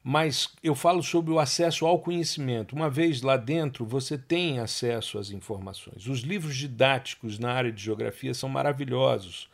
Mas 0.00 0.50
eu 0.62 0.76
falo 0.76 1.02
sobre 1.02 1.32
o 1.32 1.40
acesso 1.40 1.84
ao 1.84 1.98
conhecimento. 1.98 2.76
Uma 2.76 2.88
vez 2.88 3.20
lá 3.20 3.36
dentro, 3.36 3.84
você 3.84 4.16
tem 4.16 4.60
acesso 4.60 5.18
às 5.18 5.32
informações. 5.32 6.06
Os 6.06 6.20
livros 6.20 6.56
didáticos 6.56 7.36
na 7.40 7.50
área 7.50 7.72
de 7.72 7.82
geografia 7.82 8.32
são 8.32 8.48
maravilhosos. 8.48 9.48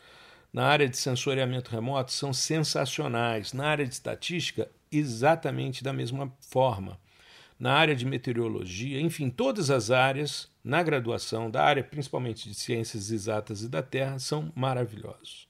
Na 0.53 0.67
área 0.67 0.87
de 0.87 0.99
sensoriamento 0.99 1.71
remoto 1.71 2.13
são 2.13 2.35
sensacionais. 2.35 3.55
Na 3.55 3.69
área 3.69 3.87
de 3.87 3.95
estatística, 3.95 4.69
exatamente 4.97 5.83
da 5.83 5.93
mesma 5.93 6.33
forma. 6.41 6.99
Na 7.59 7.73
área 7.75 7.95
de 7.95 8.05
meteorologia, 8.05 9.01
enfim, 9.01 9.31
todas 9.31 9.71
as 9.71 9.91
áreas 9.91 10.51
na 10.63 10.83
graduação, 10.83 11.51
da 11.51 11.63
área 11.63 11.85
principalmente 11.85 12.49
de 12.49 12.55
ciências 12.55 13.11
exatas 13.11 13.63
e 13.63 13.69
da 13.69 13.83
Terra, 13.83 14.19
são 14.19 14.53
maravilhosos. 14.55 15.47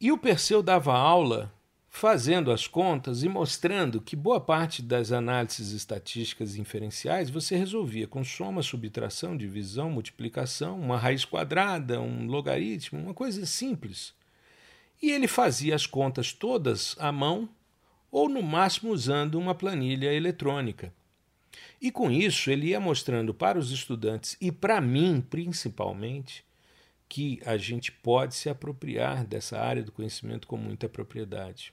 E 0.00 0.10
o 0.12 0.18
Perseu 0.18 0.62
dava 0.62 0.94
aula 0.94 1.52
fazendo 1.88 2.52
as 2.52 2.66
contas 2.66 3.22
e 3.22 3.28
mostrando 3.28 4.00
que 4.00 4.14
boa 4.14 4.40
parte 4.40 4.82
das 4.82 5.10
análises 5.10 5.72
estatísticas 5.72 6.54
inferenciais 6.54 7.30
você 7.30 7.56
resolvia 7.56 8.06
com 8.06 8.22
soma, 8.22 8.62
subtração, 8.62 9.36
divisão, 9.36 9.90
multiplicação, 9.90 10.78
uma 10.78 10.96
raiz 10.96 11.24
quadrada, 11.24 12.00
um 12.00 12.26
logaritmo, 12.26 13.00
uma 13.00 13.14
coisa 13.14 13.44
simples. 13.46 14.14
E 15.02 15.10
ele 15.10 15.26
fazia 15.26 15.74
as 15.74 15.86
contas 15.86 16.32
todas 16.32 16.94
à 16.98 17.10
mão 17.10 17.48
ou 18.10 18.28
no 18.28 18.42
máximo 18.42 18.92
usando 18.92 19.36
uma 19.36 19.54
planilha 19.54 20.12
eletrônica. 20.12 20.92
E 21.80 21.90
com 21.90 22.10
isso 22.10 22.50
ele 22.50 22.68
ia 22.68 22.80
mostrando 22.80 23.32
para 23.32 23.58
os 23.58 23.70
estudantes 23.70 24.36
e 24.40 24.50
para 24.50 24.80
mim 24.80 25.20
principalmente 25.20 26.44
que 27.08 27.40
a 27.44 27.56
gente 27.56 27.90
pode 27.90 28.34
se 28.34 28.50
apropriar 28.50 29.24
dessa 29.24 29.58
área 29.58 29.82
do 29.82 29.92
conhecimento 29.92 30.46
com 30.46 30.56
muita 30.56 30.88
propriedade. 30.88 31.72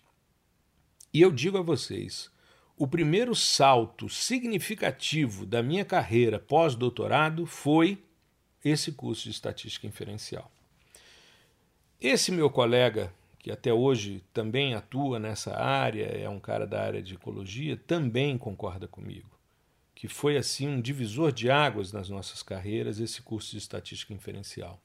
E 1.13 1.21
eu 1.21 1.31
digo 1.31 1.57
a 1.57 1.61
vocês, 1.61 2.29
o 2.77 2.87
primeiro 2.87 3.35
salto 3.35 4.09
significativo 4.09 5.45
da 5.45 5.63
minha 5.63 5.83
carreira 5.83 6.39
pós-doutorado 6.39 7.45
foi 7.45 8.03
esse 8.63 8.91
curso 8.91 9.23
de 9.23 9.31
estatística 9.31 9.87
inferencial. 9.87 10.51
Esse 12.01 12.31
meu 12.31 12.49
colega, 12.49 13.13
que 13.45 13.51
até 13.51 13.71
hoje 13.71 14.23
também 14.33 14.73
atua 14.73 15.19
nessa 15.19 15.55
área, 15.55 16.05
é 16.05 16.27
um 16.27 16.39
cara 16.39 16.65
da 16.65 16.81
área 16.81 16.99
de 16.99 17.13
ecologia, 17.13 17.77
também 17.77 18.39
concorda 18.39 18.87
comigo, 18.87 19.29
que 19.93 20.07
foi 20.07 20.35
assim 20.35 20.67
um 20.67 20.81
divisor 20.81 21.31
de 21.31 21.51
águas 21.51 21.93
nas 21.93 22.09
nossas 22.09 22.41
carreiras 22.41 22.99
esse 22.99 23.21
curso 23.21 23.51
de 23.51 23.59
estatística 23.59 24.11
inferencial. 24.11 24.81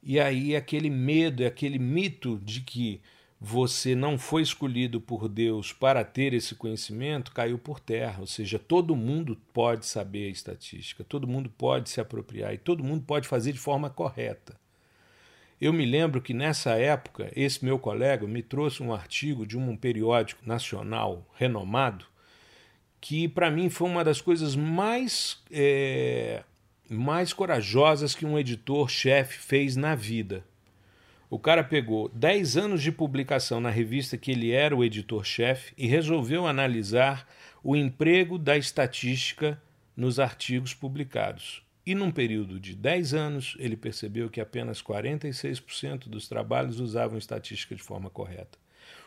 E 0.00 0.20
aí 0.20 0.54
aquele 0.54 0.88
medo, 0.88 1.44
aquele 1.44 1.76
mito 1.76 2.38
de 2.44 2.60
que 2.60 3.00
você 3.40 3.96
não 3.96 4.16
foi 4.16 4.42
escolhido 4.42 5.00
por 5.00 5.28
Deus 5.28 5.72
para 5.72 6.04
ter 6.04 6.32
esse 6.34 6.54
conhecimento 6.54 7.32
caiu 7.32 7.58
por 7.58 7.80
terra. 7.80 8.20
Ou 8.20 8.28
seja, 8.28 8.60
todo 8.60 8.94
mundo 8.94 9.36
pode 9.52 9.86
saber 9.86 10.28
a 10.28 10.30
estatística, 10.30 11.02
todo 11.02 11.26
mundo 11.26 11.50
pode 11.50 11.90
se 11.90 12.00
apropriar 12.00 12.54
e 12.54 12.58
todo 12.58 12.84
mundo 12.84 13.02
pode 13.04 13.26
fazer 13.26 13.52
de 13.52 13.58
forma 13.58 13.90
correta. 13.90 14.61
Eu 15.62 15.72
me 15.72 15.86
lembro 15.86 16.20
que 16.20 16.34
nessa 16.34 16.72
época, 16.72 17.30
esse 17.36 17.64
meu 17.64 17.78
colega 17.78 18.26
me 18.26 18.42
trouxe 18.42 18.82
um 18.82 18.92
artigo 18.92 19.46
de 19.46 19.56
um 19.56 19.76
periódico 19.76 20.42
nacional 20.44 21.24
renomado, 21.38 22.04
que 23.00 23.28
para 23.28 23.48
mim 23.48 23.70
foi 23.70 23.88
uma 23.88 24.02
das 24.02 24.20
coisas 24.20 24.56
mais 24.56 25.40
é, 25.52 26.42
mais 26.88 27.32
corajosas 27.32 28.12
que 28.12 28.26
um 28.26 28.36
editor-chefe 28.36 29.38
fez 29.38 29.76
na 29.76 29.94
vida. 29.94 30.44
O 31.30 31.38
cara 31.38 31.62
pegou 31.62 32.08
10 32.08 32.56
anos 32.56 32.82
de 32.82 32.90
publicação 32.90 33.60
na 33.60 33.70
revista 33.70 34.18
que 34.18 34.32
ele 34.32 34.50
era 34.50 34.74
o 34.74 34.82
editor-chefe 34.82 35.74
e 35.78 35.86
resolveu 35.86 36.44
analisar 36.44 37.24
o 37.62 37.76
emprego 37.76 38.36
da 38.36 38.58
estatística 38.58 39.62
nos 39.96 40.18
artigos 40.18 40.74
publicados. 40.74 41.62
E 41.84 41.94
num 41.94 42.12
período 42.12 42.60
de 42.60 42.76
10 42.76 43.12
anos, 43.12 43.56
ele 43.58 43.76
percebeu 43.76 44.30
que 44.30 44.40
apenas 44.40 44.80
46% 44.80 46.08
dos 46.08 46.28
trabalhos 46.28 46.78
usavam 46.78 47.18
estatística 47.18 47.74
de 47.74 47.82
forma 47.82 48.08
correta. 48.08 48.58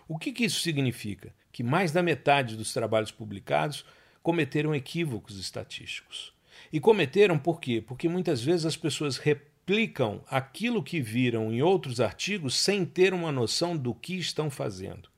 O 0.08 0.18
que, 0.18 0.32
que 0.32 0.44
isso 0.44 0.60
significa? 0.60 1.34
Que 1.52 1.64
mais 1.64 1.92
da 1.92 2.04
metade 2.04 2.58
dos 2.58 2.74
trabalhos 2.74 3.12
publicados 3.12 3.86
cometeram 4.22 4.76
equívocos 4.76 5.40
estatísticos. 5.40 6.34
E 6.72 6.80
cometeram 6.80 7.38
por 7.38 7.62
quê? 7.62 7.82
Porque 7.86 8.10
muitas 8.10 8.44
vezes 8.44 8.66
as 8.66 8.76
pessoas 8.76 9.18
replicam 9.18 10.22
aquilo 10.30 10.84
que 10.84 11.00
viram 11.00 11.54
em 11.54 11.62
outros 11.62 12.02
artigos 12.02 12.56
sem 12.58 12.86
ter 12.86 13.14
uma 13.14 13.32
noção 13.32 13.76
do 13.76 13.94
que 13.94 14.16
estão 14.16 14.50
fazendo. 14.50 15.10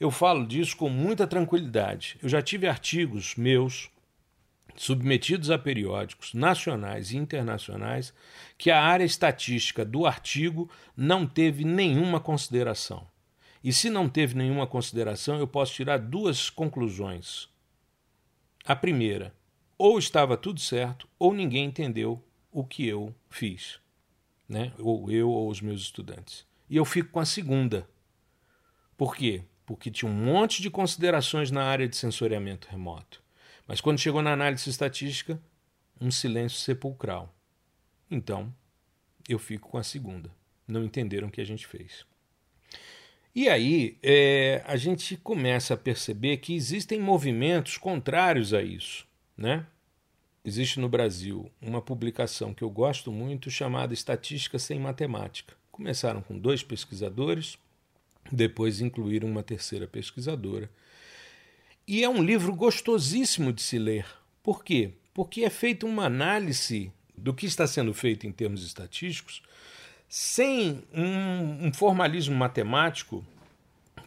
Eu 0.00 0.10
falo 0.10 0.46
disso 0.46 0.76
com 0.76 0.88
muita 0.88 1.26
tranquilidade. 1.26 2.18
Eu 2.22 2.28
já 2.28 2.42
tive 2.42 2.66
artigos 2.66 3.36
meus 3.36 3.90
submetidos 4.76 5.50
a 5.50 5.58
periódicos 5.58 6.34
nacionais 6.34 7.12
e 7.12 7.16
internacionais 7.16 8.12
que 8.56 8.70
a 8.70 8.82
área 8.82 9.04
estatística 9.04 9.84
do 9.84 10.06
artigo 10.06 10.70
não 10.96 11.26
teve 11.26 11.64
nenhuma 11.64 12.20
consideração. 12.20 13.06
E 13.62 13.72
se 13.72 13.88
não 13.88 14.08
teve 14.08 14.34
nenhuma 14.34 14.66
consideração, 14.66 15.38
eu 15.38 15.46
posso 15.46 15.74
tirar 15.74 15.98
duas 15.98 16.50
conclusões. 16.50 17.48
A 18.64 18.74
primeira, 18.74 19.34
ou 19.78 19.98
estava 19.98 20.36
tudo 20.36 20.60
certo, 20.60 21.08
ou 21.18 21.32
ninguém 21.32 21.66
entendeu 21.66 22.22
o 22.50 22.64
que 22.64 22.86
eu 22.86 23.14
fiz, 23.30 23.78
né? 24.48 24.72
ou 24.78 25.10
eu 25.10 25.30
ou 25.30 25.48
os 25.48 25.60
meus 25.60 25.80
estudantes. 25.80 26.46
E 26.68 26.76
eu 26.76 26.84
fico 26.84 27.10
com 27.10 27.20
a 27.20 27.24
segunda. 27.24 27.88
Por 28.96 29.16
quê? 29.16 29.44
Porque 29.64 29.90
tinha 29.90 30.10
um 30.10 30.14
monte 30.14 30.60
de 30.60 30.70
considerações 30.70 31.50
na 31.50 31.64
área 31.64 31.88
de 31.88 31.96
sensoriamento 31.96 32.68
remoto. 32.68 33.21
Mas 33.72 33.80
quando 33.80 33.98
chegou 33.98 34.20
na 34.20 34.34
análise 34.34 34.68
estatística, 34.68 35.40
um 35.98 36.10
silêncio 36.10 36.58
sepulcral. 36.58 37.34
Então, 38.10 38.54
eu 39.26 39.38
fico 39.38 39.70
com 39.70 39.78
a 39.78 39.82
segunda. 39.82 40.30
Não 40.68 40.84
entenderam 40.84 41.28
o 41.28 41.30
que 41.30 41.40
a 41.40 41.46
gente 41.46 41.66
fez. 41.66 42.04
E 43.34 43.48
aí 43.48 43.96
é, 44.02 44.62
a 44.66 44.76
gente 44.76 45.16
começa 45.16 45.72
a 45.72 45.76
perceber 45.78 46.36
que 46.36 46.54
existem 46.54 47.00
movimentos 47.00 47.78
contrários 47.78 48.52
a 48.52 48.62
isso. 48.62 49.06
Né? 49.38 49.66
Existe 50.44 50.78
no 50.78 50.86
Brasil 50.86 51.50
uma 51.58 51.80
publicação 51.80 52.52
que 52.52 52.62
eu 52.62 52.68
gosto 52.68 53.10
muito 53.10 53.50
chamada 53.50 53.94
Estatística 53.94 54.58
sem 54.58 54.78
Matemática. 54.78 55.54
Começaram 55.70 56.20
com 56.20 56.38
dois 56.38 56.62
pesquisadores, 56.62 57.56
depois 58.30 58.82
incluíram 58.82 59.30
uma 59.30 59.42
terceira 59.42 59.86
pesquisadora. 59.86 60.68
E 61.86 62.02
é 62.02 62.08
um 62.08 62.22
livro 62.22 62.54
gostosíssimo 62.54 63.52
de 63.52 63.62
se 63.62 63.78
ler. 63.78 64.06
Por 64.42 64.64
quê? 64.64 64.92
Porque 65.12 65.42
é 65.44 65.50
feita 65.50 65.86
uma 65.86 66.04
análise 66.04 66.92
do 67.16 67.34
que 67.34 67.46
está 67.46 67.66
sendo 67.66 67.92
feito 67.92 68.26
em 68.26 68.32
termos 68.32 68.64
estatísticos 68.64 69.42
sem 70.08 70.82
um, 70.92 71.68
um 71.68 71.72
formalismo 71.72 72.36
matemático 72.36 73.24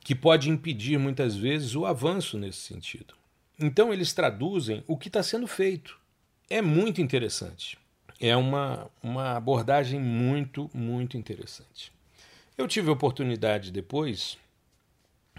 que 0.01 0.13
pode 0.13 0.51
impedir 0.51 0.99
muitas 0.99 1.35
vezes 1.35 1.75
o 1.75 1.85
avanço 1.85 2.38
nesse 2.38 2.59
sentido. 2.59 3.15
Então 3.59 3.91
eles 3.91 4.13
traduzem 4.13 4.83
o 4.88 4.97
que 4.97 5.07
está 5.07 5.23
sendo 5.23 5.47
feito 5.47 5.97
é 6.49 6.61
muito 6.61 7.01
interessante. 7.01 7.77
É 8.19 8.35
uma, 8.35 8.89
uma 9.01 9.35
abordagem 9.35 9.99
muito, 9.99 10.69
muito 10.73 11.17
interessante. 11.17 11.91
Eu 12.57 12.67
tive 12.67 12.89
a 12.89 12.93
oportunidade 12.93 13.71
depois, 13.71 14.38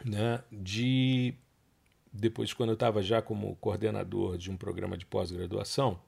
né, 0.05 0.43
de 0.51 1.33
depois 2.17 2.53
quando 2.53 2.71
eu 2.71 2.75
estava 2.75 3.03
já 3.03 3.21
como 3.23 3.57
coordenador 3.57 4.37
de 4.37 4.51
um 4.51 4.57
programa 4.57 4.97
de 4.97 5.07
pós-graduação, 5.07 5.99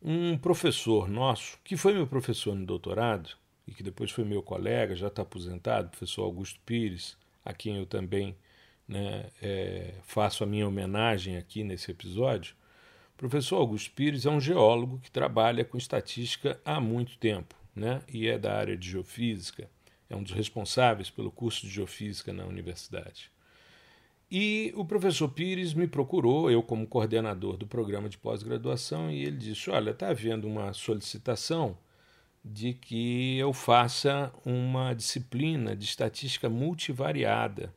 um 0.00 0.36
professor 0.36 1.08
nosso, 1.08 1.58
que 1.62 1.76
foi 1.76 1.94
meu 1.94 2.06
professor 2.06 2.54
no 2.54 2.66
doutorado 2.66 3.30
e 3.66 3.72
que 3.72 3.82
depois 3.82 4.10
foi 4.10 4.24
meu 4.24 4.42
colega, 4.42 4.96
já 4.96 5.06
está 5.06 5.22
aposentado, 5.22 5.90
professor 5.90 6.24
Augusto 6.24 6.58
Pires, 6.66 7.16
a 7.44 7.52
quem 7.52 7.76
eu 7.76 7.86
também 7.86 8.36
né, 8.86 9.30
é, 9.40 9.94
faço 10.02 10.42
a 10.42 10.46
minha 10.46 10.66
homenagem 10.66 11.36
aqui 11.36 11.62
nesse 11.62 11.90
episódio, 11.90 12.56
professor 13.16 13.56
Augusto 13.56 13.92
Pires 13.92 14.26
é 14.26 14.30
um 14.30 14.40
geólogo 14.40 14.98
que 14.98 15.10
trabalha 15.10 15.64
com 15.64 15.78
estatística 15.78 16.60
há 16.64 16.80
muito 16.80 17.16
tempo 17.18 17.54
né? 17.74 18.02
e 18.08 18.26
é 18.26 18.36
da 18.36 18.56
área 18.56 18.76
de 18.76 18.90
geofísica, 18.90 19.70
é 20.10 20.16
um 20.16 20.22
dos 20.22 20.32
responsáveis 20.32 21.08
pelo 21.08 21.30
curso 21.30 21.62
de 21.62 21.72
geofísica 21.72 22.32
na 22.32 22.44
universidade. 22.44 23.30
E 24.34 24.72
o 24.74 24.82
professor 24.82 25.28
Pires 25.28 25.74
me 25.74 25.86
procurou, 25.86 26.50
eu 26.50 26.62
como 26.62 26.86
coordenador 26.86 27.58
do 27.58 27.66
programa 27.66 28.08
de 28.08 28.16
pós-graduação, 28.16 29.10
e 29.10 29.24
ele 29.24 29.36
disse: 29.36 29.68
Olha, 29.68 29.90
está 29.90 30.08
havendo 30.08 30.48
uma 30.48 30.72
solicitação 30.72 31.76
de 32.42 32.72
que 32.72 33.36
eu 33.38 33.52
faça 33.52 34.32
uma 34.44 34.94
disciplina 34.94 35.76
de 35.76 35.84
estatística 35.84 36.48
multivariada 36.48 37.74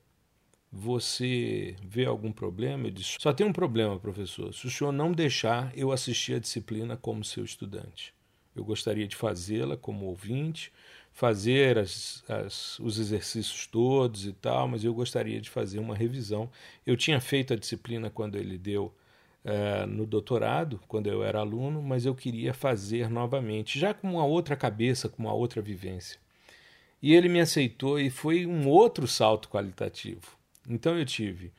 você 0.75 1.75
vê 1.81 2.05
algum 2.05 2.31
problema? 2.31 2.87
Eu 2.87 2.91
disse: 2.91 3.17
só 3.19 3.33
tem 3.33 3.45
um 3.45 3.53
problema, 3.53 3.99
professor. 3.99 4.53
Se 4.53 4.67
o 4.67 4.71
senhor 4.71 4.91
não 4.91 5.11
deixar 5.11 5.71
eu 5.75 5.91
assistir 5.91 6.35
a 6.35 6.39
disciplina 6.39 6.97
como 6.97 7.23
seu 7.23 7.43
estudante. 7.43 8.14
Eu 8.55 8.63
gostaria 8.63 9.07
de 9.07 9.15
fazê-la 9.15 9.75
como 9.75 10.05
ouvinte, 10.05 10.71
fazer 11.11 11.77
as, 11.77 12.23
as, 12.27 12.77
os 12.79 12.99
exercícios 12.99 13.65
todos 13.67 14.25
e 14.25 14.33
tal, 14.33 14.67
mas 14.67 14.83
eu 14.83 14.93
gostaria 14.93 15.39
de 15.39 15.49
fazer 15.49 15.79
uma 15.79 15.95
revisão. 15.95 16.49
Eu 16.85 16.97
tinha 16.97 17.19
feito 17.21 17.53
a 17.53 17.57
disciplina 17.57 18.09
quando 18.09 18.37
ele 18.37 18.57
deu 18.57 18.93
uh, 19.45 19.87
no 19.87 20.05
doutorado, 20.05 20.79
quando 20.87 21.07
eu 21.07 21.23
era 21.23 21.39
aluno, 21.39 21.81
mas 21.81 22.05
eu 22.05 22.13
queria 22.13 22.53
fazer 22.53 23.09
novamente, 23.09 23.79
já 23.79 23.93
com 23.93 24.09
uma 24.11 24.25
outra 24.25 24.55
cabeça, 24.55 25.07
com 25.07 25.23
uma 25.23 25.33
outra 25.33 25.61
vivência. 25.61 26.19
E 27.01 27.13
ele 27.13 27.29
me 27.29 27.39
aceitou 27.39 27.97
e 27.99 28.09
foi 28.09 28.45
um 28.45 28.67
outro 28.67 29.07
salto 29.07 29.47
qualitativo. 29.47 30.37
Então 30.67 30.97
eu 30.97 31.05
tive 31.05 31.53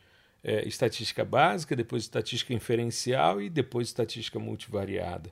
é, 0.45 0.67
estatística 0.69 1.25
básica, 1.25 1.75
depois 1.75 2.03
estatística 2.03 2.53
inferencial 2.53 3.41
e 3.41 3.49
depois 3.49 3.89
estatística 3.89 4.39
multivariada 4.39 5.31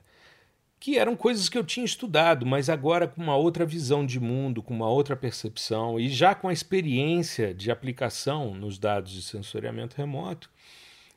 que 0.85 0.99
eram 0.99 1.15
coisas 1.15 1.49
que 1.49 1.57
eu 1.57 1.63
tinha 1.63 1.83
estudado, 1.83 2.45
mas 2.45 2.69
agora 2.69 3.07
com 3.07 3.19
uma 3.19 3.35
outra 3.35 3.65
visão 3.65 4.05
de 4.05 4.19
mundo, 4.19 4.61
com 4.61 4.71
uma 4.71 4.87
outra 4.87 5.15
percepção 5.15 5.99
e 5.99 6.07
já 6.09 6.35
com 6.35 6.47
a 6.47 6.53
experiência 6.53 7.55
de 7.55 7.71
aplicação 7.71 8.53
nos 8.53 8.77
dados 8.77 9.11
de 9.11 9.23
sensoriamento 9.23 9.97
remoto, 9.97 10.47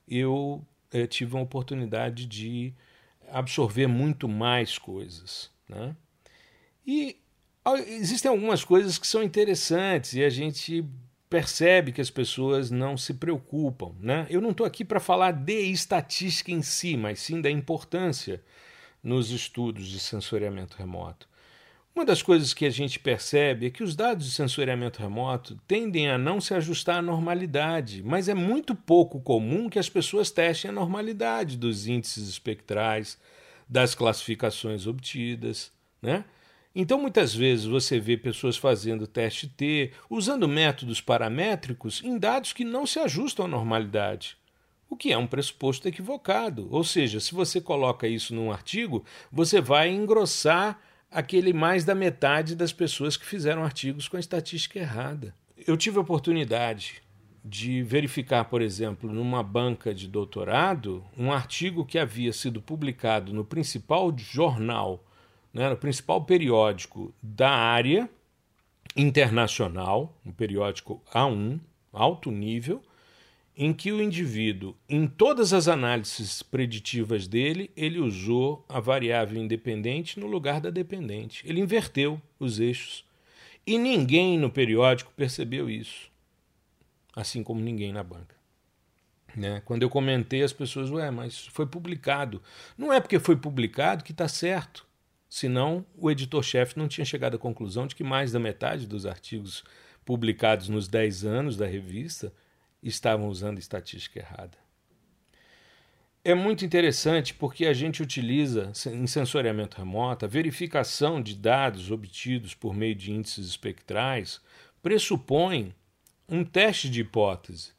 eu 0.08 0.64
eh, 0.90 1.06
tive 1.06 1.34
uma 1.34 1.42
oportunidade 1.42 2.24
de 2.24 2.72
absorver 3.30 3.86
muito 3.86 4.26
mais 4.26 4.78
coisas. 4.78 5.50
Né? 5.68 5.94
E 6.86 7.18
existem 7.88 8.30
algumas 8.30 8.64
coisas 8.64 8.96
que 8.96 9.06
são 9.06 9.22
interessantes 9.22 10.14
e 10.14 10.24
a 10.24 10.30
gente 10.30 10.82
percebe 11.28 11.92
que 11.92 12.00
as 12.00 12.08
pessoas 12.08 12.70
não 12.70 12.96
se 12.96 13.12
preocupam. 13.12 13.92
Né? 14.00 14.26
Eu 14.30 14.40
não 14.40 14.52
estou 14.52 14.66
aqui 14.66 14.82
para 14.82 14.98
falar 14.98 15.32
de 15.32 15.60
estatística 15.70 16.50
em 16.50 16.62
si, 16.62 16.96
mas 16.96 17.20
sim 17.20 17.42
da 17.42 17.50
importância 17.50 18.42
nos 19.02 19.30
estudos 19.30 19.86
de 19.88 19.98
sensoriamento 20.00 20.76
remoto. 20.76 21.28
Uma 21.94 22.04
das 22.04 22.22
coisas 22.22 22.54
que 22.54 22.64
a 22.64 22.70
gente 22.70 22.98
percebe 23.00 23.66
é 23.66 23.70
que 23.70 23.82
os 23.82 23.96
dados 23.96 24.26
de 24.26 24.32
sensoriamento 24.32 25.02
remoto 25.02 25.60
tendem 25.66 26.08
a 26.08 26.16
não 26.16 26.40
se 26.40 26.54
ajustar 26.54 26.98
à 26.98 27.02
normalidade, 27.02 28.04
mas 28.04 28.28
é 28.28 28.34
muito 28.34 28.72
pouco 28.72 29.20
comum 29.20 29.68
que 29.68 29.80
as 29.80 29.88
pessoas 29.88 30.30
testem 30.30 30.70
a 30.70 30.74
normalidade 30.74 31.56
dos 31.56 31.88
índices 31.88 32.28
espectrais, 32.28 33.18
das 33.68 33.96
classificações 33.96 34.86
obtidas, 34.86 35.72
né? 36.00 36.24
Então, 36.72 37.00
muitas 37.00 37.34
vezes 37.34 37.64
você 37.64 37.98
vê 37.98 38.16
pessoas 38.16 38.56
fazendo 38.56 39.06
teste 39.06 39.48
T, 39.48 39.90
usando 40.08 40.46
métodos 40.46 41.00
paramétricos 41.00 42.00
em 42.04 42.16
dados 42.16 42.52
que 42.52 42.62
não 42.64 42.86
se 42.86 43.00
ajustam 43.00 43.46
à 43.46 43.48
normalidade 43.48 44.37
o 44.88 44.96
que 44.96 45.12
é 45.12 45.18
um 45.18 45.26
pressuposto 45.26 45.86
equivocado. 45.86 46.68
Ou 46.70 46.82
seja, 46.82 47.20
se 47.20 47.34
você 47.34 47.60
coloca 47.60 48.08
isso 48.08 48.34
num 48.34 48.50
artigo, 48.50 49.04
você 49.30 49.60
vai 49.60 49.90
engrossar 49.90 50.80
aquele 51.10 51.52
mais 51.52 51.84
da 51.84 51.94
metade 51.94 52.54
das 52.54 52.72
pessoas 52.72 53.16
que 53.16 53.26
fizeram 53.26 53.64
artigos 53.64 54.08
com 54.08 54.16
a 54.16 54.20
estatística 54.20 54.78
errada. 54.78 55.34
Eu 55.66 55.76
tive 55.76 55.98
a 55.98 56.02
oportunidade 56.02 57.02
de 57.44 57.82
verificar, 57.82 58.44
por 58.44 58.60
exemplo, 58.60 59.10
numa 59.12 59.42
banca 59.42 59.94
de 59.94 60.06
doutorado, 60.06 61.04
um 61.16 61.32
artigo 61.32 61.84
que 61.84 61.98
havia 61.98 62.32
sido 62.32 62.60
publicado 62.60 63.32
no 63.32 63.44
principal 63.44 64.12
jornal, 64.16 65.04
né, 65.52 65.68
no 65.68 65.76
principal 65.76 66.24
periódico 66.24 67.14
da 67.22 67.50
área 67.50 68.08
internacional, 68.94 70.14
um 70.26 70.32
periódico 70.32 71.02
A1, 71.12 71.58
alto 71.92 72.30
nível, 72.30 72.82
em 73.60 73.72
que 73.72 73.90
o 73.90 74.00
indivíduo, 74.00 74.76
em 74.88 75.08
todas 75.08 75.52
as 75.52 75.66
análises 75.66 76.44
preditivas 76.44 77.26
dele, 77.26 77.72
ele 77.76 77.98
usou 77.98 78.64
a 78.68 78.78
variável 78.78 79.36
independente 79.36 80.20
no 80.20 80.28
lugar 80.28 80.60
da 80.60 80.70
dependente. 80.70 81.42
Ele 81.44 81.60
inverteu 81.60 82.22
os 82.38 82.60
eixos. 82.60 83.04
E 83.66 83.76
ninguém 83.76 84.38
no 84.38 84.48
periódico 84.48 85.12
percebeu 85.16 85.68
isso. 85.68 86.08
Assim 87.16 87.42
como 87.42 87.60
ninguém 87.60 87.92
na 87.92 88.04
banca. 88.04 88.36
Né? 89.34 89.60
Quando 89.64 89.82
eu 89.82 89.90
comentei, 89.90 90.44
as 90.44 90.52
pessoas, 90.52 90.88
ué, 90.90 91.10
mas 91.10 91.46
foi 91.46 91.66
publicado. 91.66 92.40
Não 92.76 92.92
é 92.92 93.00
porque 93.00 93.18
foi 93.18 93.34
publicado 93.34 94.04
que 94.04 94.12
está 94.12 94.28
certo. 94.28 94.86
Senão, 95.28 95.84
o 95.96 96.08
editor-chefe 96.08 96.78
não 96.78 96.86
tinha 96.86 97.04
chegado 97.04 97.34
à 97.34 97.38
conclusão 97.38 97.88
de 97.88 97.96
que 97.96 98.04
mais 98.04 98.30
da 98.30 98.38
metade 98.38 98.86
dos 98.86 99.04
artigos 99.04 99.64
publicados 100.04 100.68
nos 100.68 100.86
10 100.86 101.24
anos 101.24 101.56
da 101.56 101.66
revista 101.66 102.32
estavam 102.82 103.28
usando 103.28 103.58
estatística 103.58 104.18
errada. 104.18 104.56
É 106.24 106.34
muito 106.34 106.64
interessante 106.64 107.32
porque 107.32 107.64
a 107.66 107.72
gente 107.72 108.02
utiliza 108.02 108.72
em 108.86 109.06
sensoriamento 109.06 109.78
remoto 109.78 110.24
a 110.24 110.28
verificação 110.28 111.22
de 111.22 111.34
dados 111.34 111.90
obtidos 111.90 112.54
por 112.54 112.74
meio 112.74 112.94
de 112.94 113.12
índices 113.12 113.46
espectrais 113.46 114.40
pressupõe 114.82 115.74
um 116.28 116.44
teste 116.44 116.90
de 116.90 117.00
hipótese. 117.00 117.72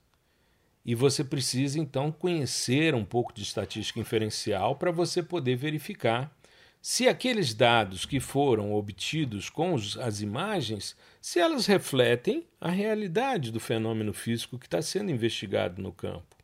E 0.86 0.96
você 0.96 1.24
precisa 1.24 1.80
então 1.80 2.12
conhecer 2.12 2.96
um 2.96 3.06
pouco 3.06 3.34
de 3.34 3.44
estatística 3.44 4.00
inferencial 4.00 4.76
para 4.76 4.92
você 4.92 5.22
poder 5.22 5.56
verificar 5.56 6.36
se 6.82 7.08
aqueles 7.08 7.54
dados 7.54 8.06
que 8.06 8.20
foram 8.20 8.74
obtidos 8.74 9.50
com 9.50 9.76
as 9.76 10.22
imagens, 10.22 10.96
se 11.22 11.40
elas 11.40 11.66
refletem 11.66 12.46
a 12.60 12.70
realidade 12.70 13.52
do 13.52 13.60
fenômeno 13.60 14.14
físico 14.14 14.58
que 14.58 14.68
está 14.68 14.82
sendo 14.82 15.12
investigado 15.12 15.82
no 15.82 15.92
campo. 15.92 16.36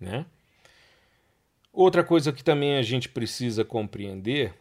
Né? 0.00 0.26
Outra 1.72 2.04
coisa 2.04 2.32
que 2.32 2.44
também 2.44 2.76
a 2.76 2.82
gente 2.82 3.08
precisa 3.08 3.64
compreender 3.64 4.54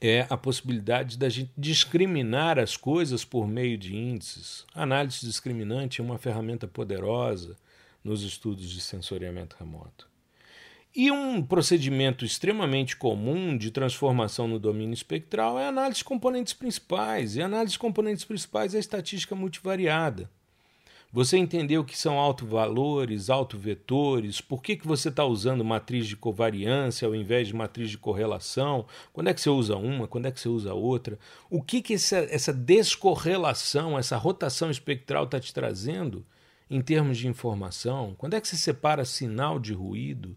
é 0.00 0.26
a 0.28 0.36
possibilidade 0.36 1.16
da 1.16 1.28
gente 1.28 1.52
discriminar 1.56 2.58
as 2.58 2.76
coisas 2.76 3.24
por 3.24 3.46
meio 3.46 3.78
de 3.78 3.94
índices. 3.94 4.66
A 4.74 4.82
análise 4.82 5.24
discriminante 5.24 6.00
é 6.00 6.04
uma 6.04 6.18
ferramenta 6.18 6.66
poderosa 6.66 7.56
nos 8.02 8.22
estudos 8.22 8.68
de 8.68 8.80
sensoriamento 8.80 9.56
remoto. 9.58 10.11
E 10.94 11.10
um 11.10 11.42
procedimento 11.42 12.22
extremamente 12.22 12.96
comum 12.98 13.56
de 13.56 13.70
transformação 13.70 14.46
no 14.46 14.58
domínio 14.58 14.92
espectral 14.92 15.58
é 15.58 15.64
a 15.64 15.68
análise 15.68 15.98
de 15.98 16.04
componentes 16.04 16.52
principais. 16.52 17.34
E 17.34 17.40
a 17.40 17.46
análise 17.46 17.72
de 17.72 17.78
componentes 17.78 18.24
principais 18.24 18.74
é 18.74 18.76
a 18.76 18.80
estatística 18.80 19.34
multivariada. 19.34 20.28
Você 21.10 21.38
entendeu 21.38 21.80
o 21.80 21.84
que 21.84 21.96
são 21.96 22.18
autovalores, 22.18 23.30
autovetores, 23.30 24.40
por 24.40 24.62
que, 24.62 24.76
que 24.76 24.86
você 24.86 25.08
está 25.08 25.24
usando 25.24 25.64
matriz 25.64 26.06
de 26.06 26.16
covariância 26.16 27.06
ao 27.06 27.14
invés 27.14 27.48
de 27.48 27.54
matriz 27.54 27.90
de 27.90 27.98
correlação, 27.98 28.86
quando 29.12 29.28
é 29.28 29.34
que 29.34 29.40
você 29.40 29.50
usa 29.50 29.76
uma, 29.76 30.08
quando 30.08 30.24
é 30.24 30.30
que 30.30 30.40
você 30.40 30.48
usa 30.48 30.72
outra, 30.72 31.18
o 31.50 31.62
que, 31.62 31.82
que 31.82 31.94
essa, 31.94 32.16
essa 32.16 32.50
descorrelação, 32.50 33.98
essa 33.98 34.16
rotação 34.16 34.70
espectral 34.70 35.24
está 35.24 35.38
te 35.38 35.52
trazendo 35.52 36.24
em 36.70 36.80
termos 36.80 37.18
de 37.18 37.28
informação, 37.28 38.14
quando 38.16 38.32
é 38.32 38.40
que 38.40 38.48
você 38.48 38.56
separa 38.56 39.04
sinal 39.04 39.58
de 39.58 39.74
ruído, 39.74 40.34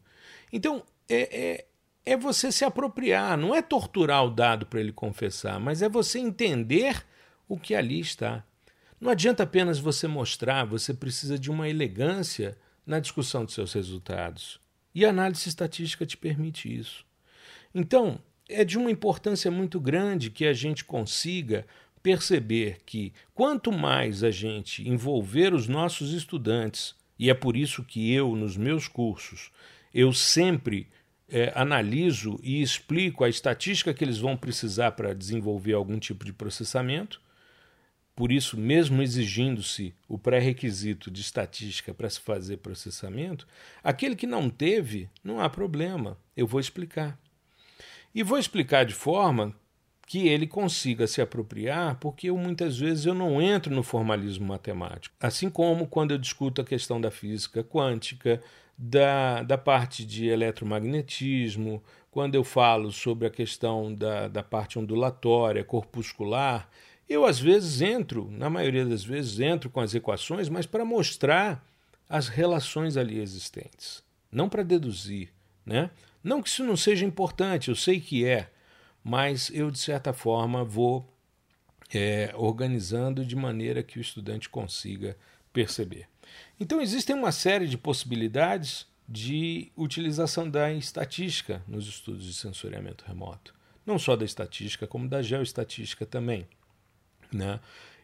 então, 0.51 0.83
é, 1.09 1.65
é, 2.05 2.13
é 2.13 2.17
você 2.17 2.51
se 2.51 2.63
apropriar, 2.63 3.37
não 3.37 3.53
é 3.53 3.61
torturar 3.61 4.25
o 4.25 4.29
dado 4.29 4.65
para 4.65 4.79
ele 4.79 4.91
confessar, 4.91 5.59
mas 5.59 5.81
é 5.81 5.89
você 5.89 6.19
entender 6.19 7.05
o 7.47 7.57
que 7.57 7.75
ali 7.75 7.99
está. 7.99 8.43
Não 8.99 9.11
adianta 9.11 9.43
apenas 9.43 9.79
você 9.79 10.07
mostrar, 10.07 10.65
você 10.65 10.93
precisa 10.93 11.37
de 11.37 11.51
uma 11.51 11.67
elegância 11.69 12.57
na 12.85 12.99
discussão 12.99 13.43
de 13.45 13.51
seus 13.51 13.73
resultados. 13.73 14.59
E 14.93 15.05
a 15.05 15.09
análise 15.09 15.49
estatística 15.49 16.05
te 16.05 16.15
permite 16.15 16.73
isso. 16.73 17.05
Então, 17.73 18.19
é 18.47 18.63
de 18.63 18.77
uma 18.77 18.91
importância 18.91 19.51
muito 19.51 19.79
grande 19.79 20.29
que 20.29 20.45
a 20.45 20.53
gente 20.53 20.85
consiga 20.85 21.65
perceber 22.01 22.77
que 22.85 23.11
quanto 23.33 23.71
mais 23.71 24.23
a 24.23 24.29
gente 24.29 24.87
envolver 24.87 25.53
os 25.53 25.67
nossos 25.67 26.13
estudantes, 26.13 26.95
e 27.17 27.29
é 27.29 27.33
por 27.33 27.57
isso 27.57 27.83
que 27.83 28.13
eu, 28.13 28.35
nos 28.35 28.55
meus 28.55 28.87
cursos, 28.87 29.51
eu 29.95 30.11
sempre 30.11 30.89
é, 31.29 31.53
analiso 31.55 32.37
e 32.43 32.61
explico 32.61 33.23
a 33.23 33.29
estatística 33.29 33.93
que 33.93 34.03
eles 34.03 34.17
vão 34.17 34.35
precisar 34.35 34.91
para 34.91 35.15
desenvolver 35.15 35.71
algum 35.71 35.97
tipo 35.97 36.25
de 36.25 36.33
processamento. 36.33 37.21
Por 38.13 38.29
isso, 38.29 38.57
mesmo 38.57 39.01
exigindo-se 39.01 39.95
o 40.05 40.17
pré-requisito 40.17 41.09
de 41.09 41.21
estatística 41.21 41.93
para 41.93 42.09
se 42.09 42.19
fazer 42.19 42.57
processamento, 42.57 43.47
aquele 43.81 44.17
que 44.17 44.27
não 44.27 44.49
teve, 44.49 45.09
não 45.23 45.39
há 45.39 45.49
problema, 45.49 46.17
eu 46.35 46.45
vou 46.45 46.59
explicar. 46.59 47.17
E 48.13 48.21
vou 48.21 48.37
explicar 48.37 48.85
de 48.85 48.93
forma 48.93 49.55
que 50.05 50.27
ele 50.27 50.45
consiga 50.45 51.07
se 51.07 51.21
apropriar, 51.21 51.95
porque 51.99 52.29
eu 52.29 52.37
muitas 52.37 52.77
vezes 52.77 53.05
eu 53.05 53.13
não 53.13 53.41
entro 53.41 53.73
no 53.73 53.81
formalismo 53.81 54.45
matemático. 54.45 55.15
Assim 55.19 55.49
como 55.49 55.87
quando 55.87 56.11
eu 56.11 56.17
discuto 56.17 56.61
a 56.61 56.65
questão 56.65 56.99
da 56.99 57.09
física 57.09 57.63
quântica, 57.63 58.41
da, 58.77 59.43
da 59.43 59.57
parte 59.57 60.05
de 60.05 60.27
eletromagnetismo, 60.27 61.81
quando 62.11 62.35
eu 62.35 62.43
falo 62.43 62.91
sobre 62.91 63.27
a 63.27 63.31
questão 63.31 63.93
da, 63.93 64.27
da 64.27 64.43
parte 64.43 64.79
ondulatória, 64.79 65.63
corpuscular, 65.63 66.69
eu 67.07 67.25
às 67.25 67.39
vezes 67.39 67.81
entro, 67.81 68.29
na 68.31 68.49
maioria 68.49 68.85
das 68.85 69.03
vezes 69.03 69.39
entro 69.39 69.69
com 69.69 69.79
as 69.79 69.93
equações, 69.93 70.49
mas 70.49 70.65
para 70.65 70.83
mostrar 70.83 71.65
as 72.09 72.27
relações 72.27 72.97
ali 72.97 73.19
existentes, 73.19 74.03
não 74.31 74.49
para 74.49 74.63
deduzir, 74.63 75.29
né? 75.65 75.89
Não 76.23 76.41
que 76.41 76.49
isso 76.49 76.63
não 76.63 76.75
seja 76.75 77.05
importante, 77.05 77.69
eu 77.69 77.75
sei 77.75 77.99
que 77.99 78.25
é, 78.25 78.49
mas 79.03 79.51
eu 79.53 79.69
de 79.69 79.77
certa 79.77 80.11
forma 80.11 80.63
vou 80.63 81.07
é, 81.93 82.33
organizando 82.35 83.23
de 83.23 83.35
maneira 83.35 83.83
que 83.83 83.99
o 83.99 84.01
estudante 84.01 84.49
consiga 84.49 85.15
perceber. 85.53 86.07
Então 86.59 86.81
existem 86.81 87.15
uma 87.15 87.31
série 87.31 87.67
de 87.67 87.77
possibilidades 87.77 88.87
de 89.07 89.71
utilização 89.75 90.49
da 90.49 90.71
estatística 90.73 91.61
nos 91.67 91.87
estudos 91.87 92.23
de 92.23 92.33
sensoriamento 92.33 93.05
remoto, 93.07 93.53
não 93.85 93.99
só 93.99 94.15
da 94.15 94.25
estatística 94.25 94.87
como 94.87 95.07
da 95.07 95.21
geoestatística 95.21 96.05
também, 96.05 96.47
né? 97.31 97.59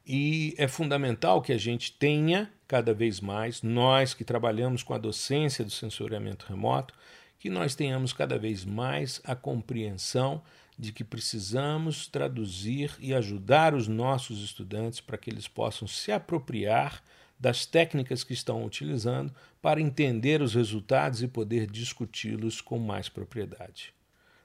E 0.06 0.56
é 0.58 0.68
fundamental 0.68 1.42
que 1.42 1.54
a 1.54 1.58
gente 1.58 1.92
tenha 1.94 2.52
cada 2.68 2.94
vez 2.94 3.20
mais, 3.20 3.62
nós 3.62 4.14
que 4.14 4.24
trabalhamos 4.24 4.82
com 4.84 4.94
a 4.94 4.98
docência 4.98 5.64
do 5.64 5.72
sensoriamento 5.72 6.46
remoto, 6.48 6.94
que 7.38 7.50
nós 7.50 7.76
tenhamos 7.76 8.14
cada 8.14 8.38
vez 8.38 8.66
mais 8.66 9.22
a 9.24 9.36
compreensão 9.36 10.42
de 10.78 10.92
que 10.92 11.04
precisamos 11.04 12.08
traduzir 12.08 12.96
e 13.00 13.14
ajudar 13.14 13.76
os 13.76 13.88
nossos 13.88 14.44
estudantes 14.44 15.00
para 15.00 15.18
que 15.18 15.30
eles 15.30 15.48
possam 15.48 15.88
se 15.88 16.12
apropriar 16.12 17.04
das 17.42 17.66
técnicas 17.66 18.24
que 18.24 18.34
estão 18.34 18.64
utilizando 18.64 19.34
para 19.60 19.82
entender 19.82 20.44
os 20.44 20.54
resultados 20.54 21.24
e 21.24 21.28
poder 21.28 21.66
discuti-los 21.66 22.62
com 22.62 22.78
mais 22.78 23.10
propriedade. 23.10 23.96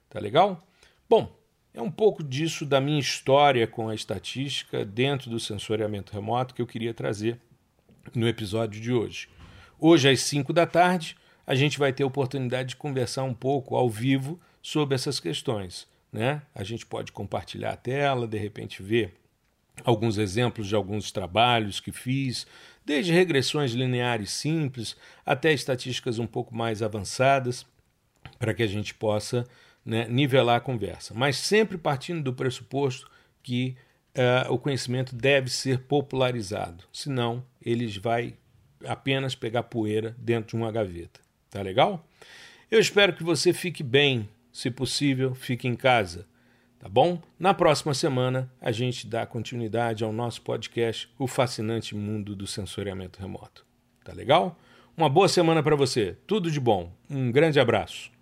Tá 0.09 0.18
legal? 0.18 0.66
Bom, 1.06 1.38
é 1.74 1.82
um 1.82 1.90
pouco 1.90 2.24
disso 2.24 2.64
da 2.64 2.80
minha 2.80 2.98
história 2.98 3.66
com 3.66 3.90
a 3.90 3.94
estatística 3.94 4.82
dentro 4.82 5.28
do 5.28 5.38
sensoriamento 5.38 6.14
remoto 6.14 6.54
que 6.54 6.62
eu 6.62 6.66
queria 6.66 6.94
trazer 6.94 7.38
no 8.14 8.26
episódio 8.26 8.80
de 8.80 8.90
hoje. 8.90 9.28
Hoje, 9.78 10.09
às 10.09 10.20
5 10.20 10.54
da 10.54 10.66
tarde, 10.66 11.18
a 11.46 11.54
gente 11.54 11.78
vai 11.78 11.92
ter 11.92 12.02
a 12.02 12.06
oportunidade 12.06 12.70
de 12.70 12.76
conversar 12.76 13.24
um 13.24 13.35
pouco 13.35 13.76
ao 13.76 13.90
vivo 13.90 14.40
sobre 14.62 14.94
essas 14.94 15.20
questões. 15.20 15.87
Né? 16.11 16.40
A 16.54 16.64
gente 16.64 16.87
pode 16.87 17.12
compartilhar 17.12 17.72
a 17.72 17.76
tela, 17.76 18.26
de 18.26 18.38
repente 18.38 18.82
ver 18.82 19.14
alguns 19.84 20.18
exemplos 20.18 20.66
de 20.68 20.74
alguns 20.74 21.12
trabalhos 21.12 21.80
que 21.80 21.92
fiz, 21.92 22.46
desde 22.84 23.12
regressões 23.12 23.72
lineares 23.72 24.30
simples 24.30 24.96
até 25.24 25.52
estatísticas 25.52 26.18
um 26.18 26.26
pouco 26.26 26.54
mais 26.54 26.82
avançadas, 26.82 27.66
para 28.38 28.54
que 28.54 28.62
a 28.62 28.66
gente 28.66 28.94
possa 28.94 29.44
né, 29.84 30.06
nivelar 30.08 30.56
a 30.56 30.60
conversa, 30.60 31.14
mas 31.14 31.36
sempre 31.36 31.78
partindo 31.78 32.22
do 32.22 32.32
pressuposto 32.32 33.10
que 33.42 33.76
uh, 34.16 34.52
o 34.52 34.58
conhecimento 34.58 35.14
deve 35.14 35.48
ser 35.50 35.80
popularizado, 35.80 36.84
senão 36.92 37.44
ele 37.62 37.86
vai 37.98 38.34
apenas 38.84 39.34
pegar 39.34 39.64
poeira 39.64 40.14
dentro 40.18 40.50
de 40.50 40.56
uma 40.56 40.72
gaveta. 40.72 41.20
Tá 41.50 41.62
legal? 41.62 42.06
Eu 42.70 42.80
espero 42.80 43.12
que 43.14 43.22
você 43.22 43.52
fique 43.52 43.82
bem, 43.82 44.28
se 44.52 44.70
possível, 44.70 45.34
fique 45.34 45.68
em 45.68 45.76
casa. 45.76 46.26
Tá 46.78 46.88
bom? 46.88 47.20
Na 47.38 47.54
próxima 47.54 47.94
semana 47.94 48.50
a 48.60 48.70
gente 48.70 49.06
dá 49.06 49.26
continuidade 49.26 50.04
ao 50.04 50.12
nosso 50.12 50.42
podcast 50.42 51.08
O 51.18 51.26
Fascinante 51.26 51.94
Mundo 51.94 52.36
do 52.36 52.46
Sensoriamento 52.46 53.20
Remoto. 53.20 53.64
Tá 54.04 54.12
legal? 54.12 54.58
Uma 54.96 55.08
boa 55.08 55.28
semana 55.28 55.62
para 55.62 55.76
você. 55.76 56.16
Tudo 56.26 56.50
de 56.50 56.60
bom. 56.60 56.92
Um 57.10 57.30
grande 57.30 57.60
abraço. 57.60 58.15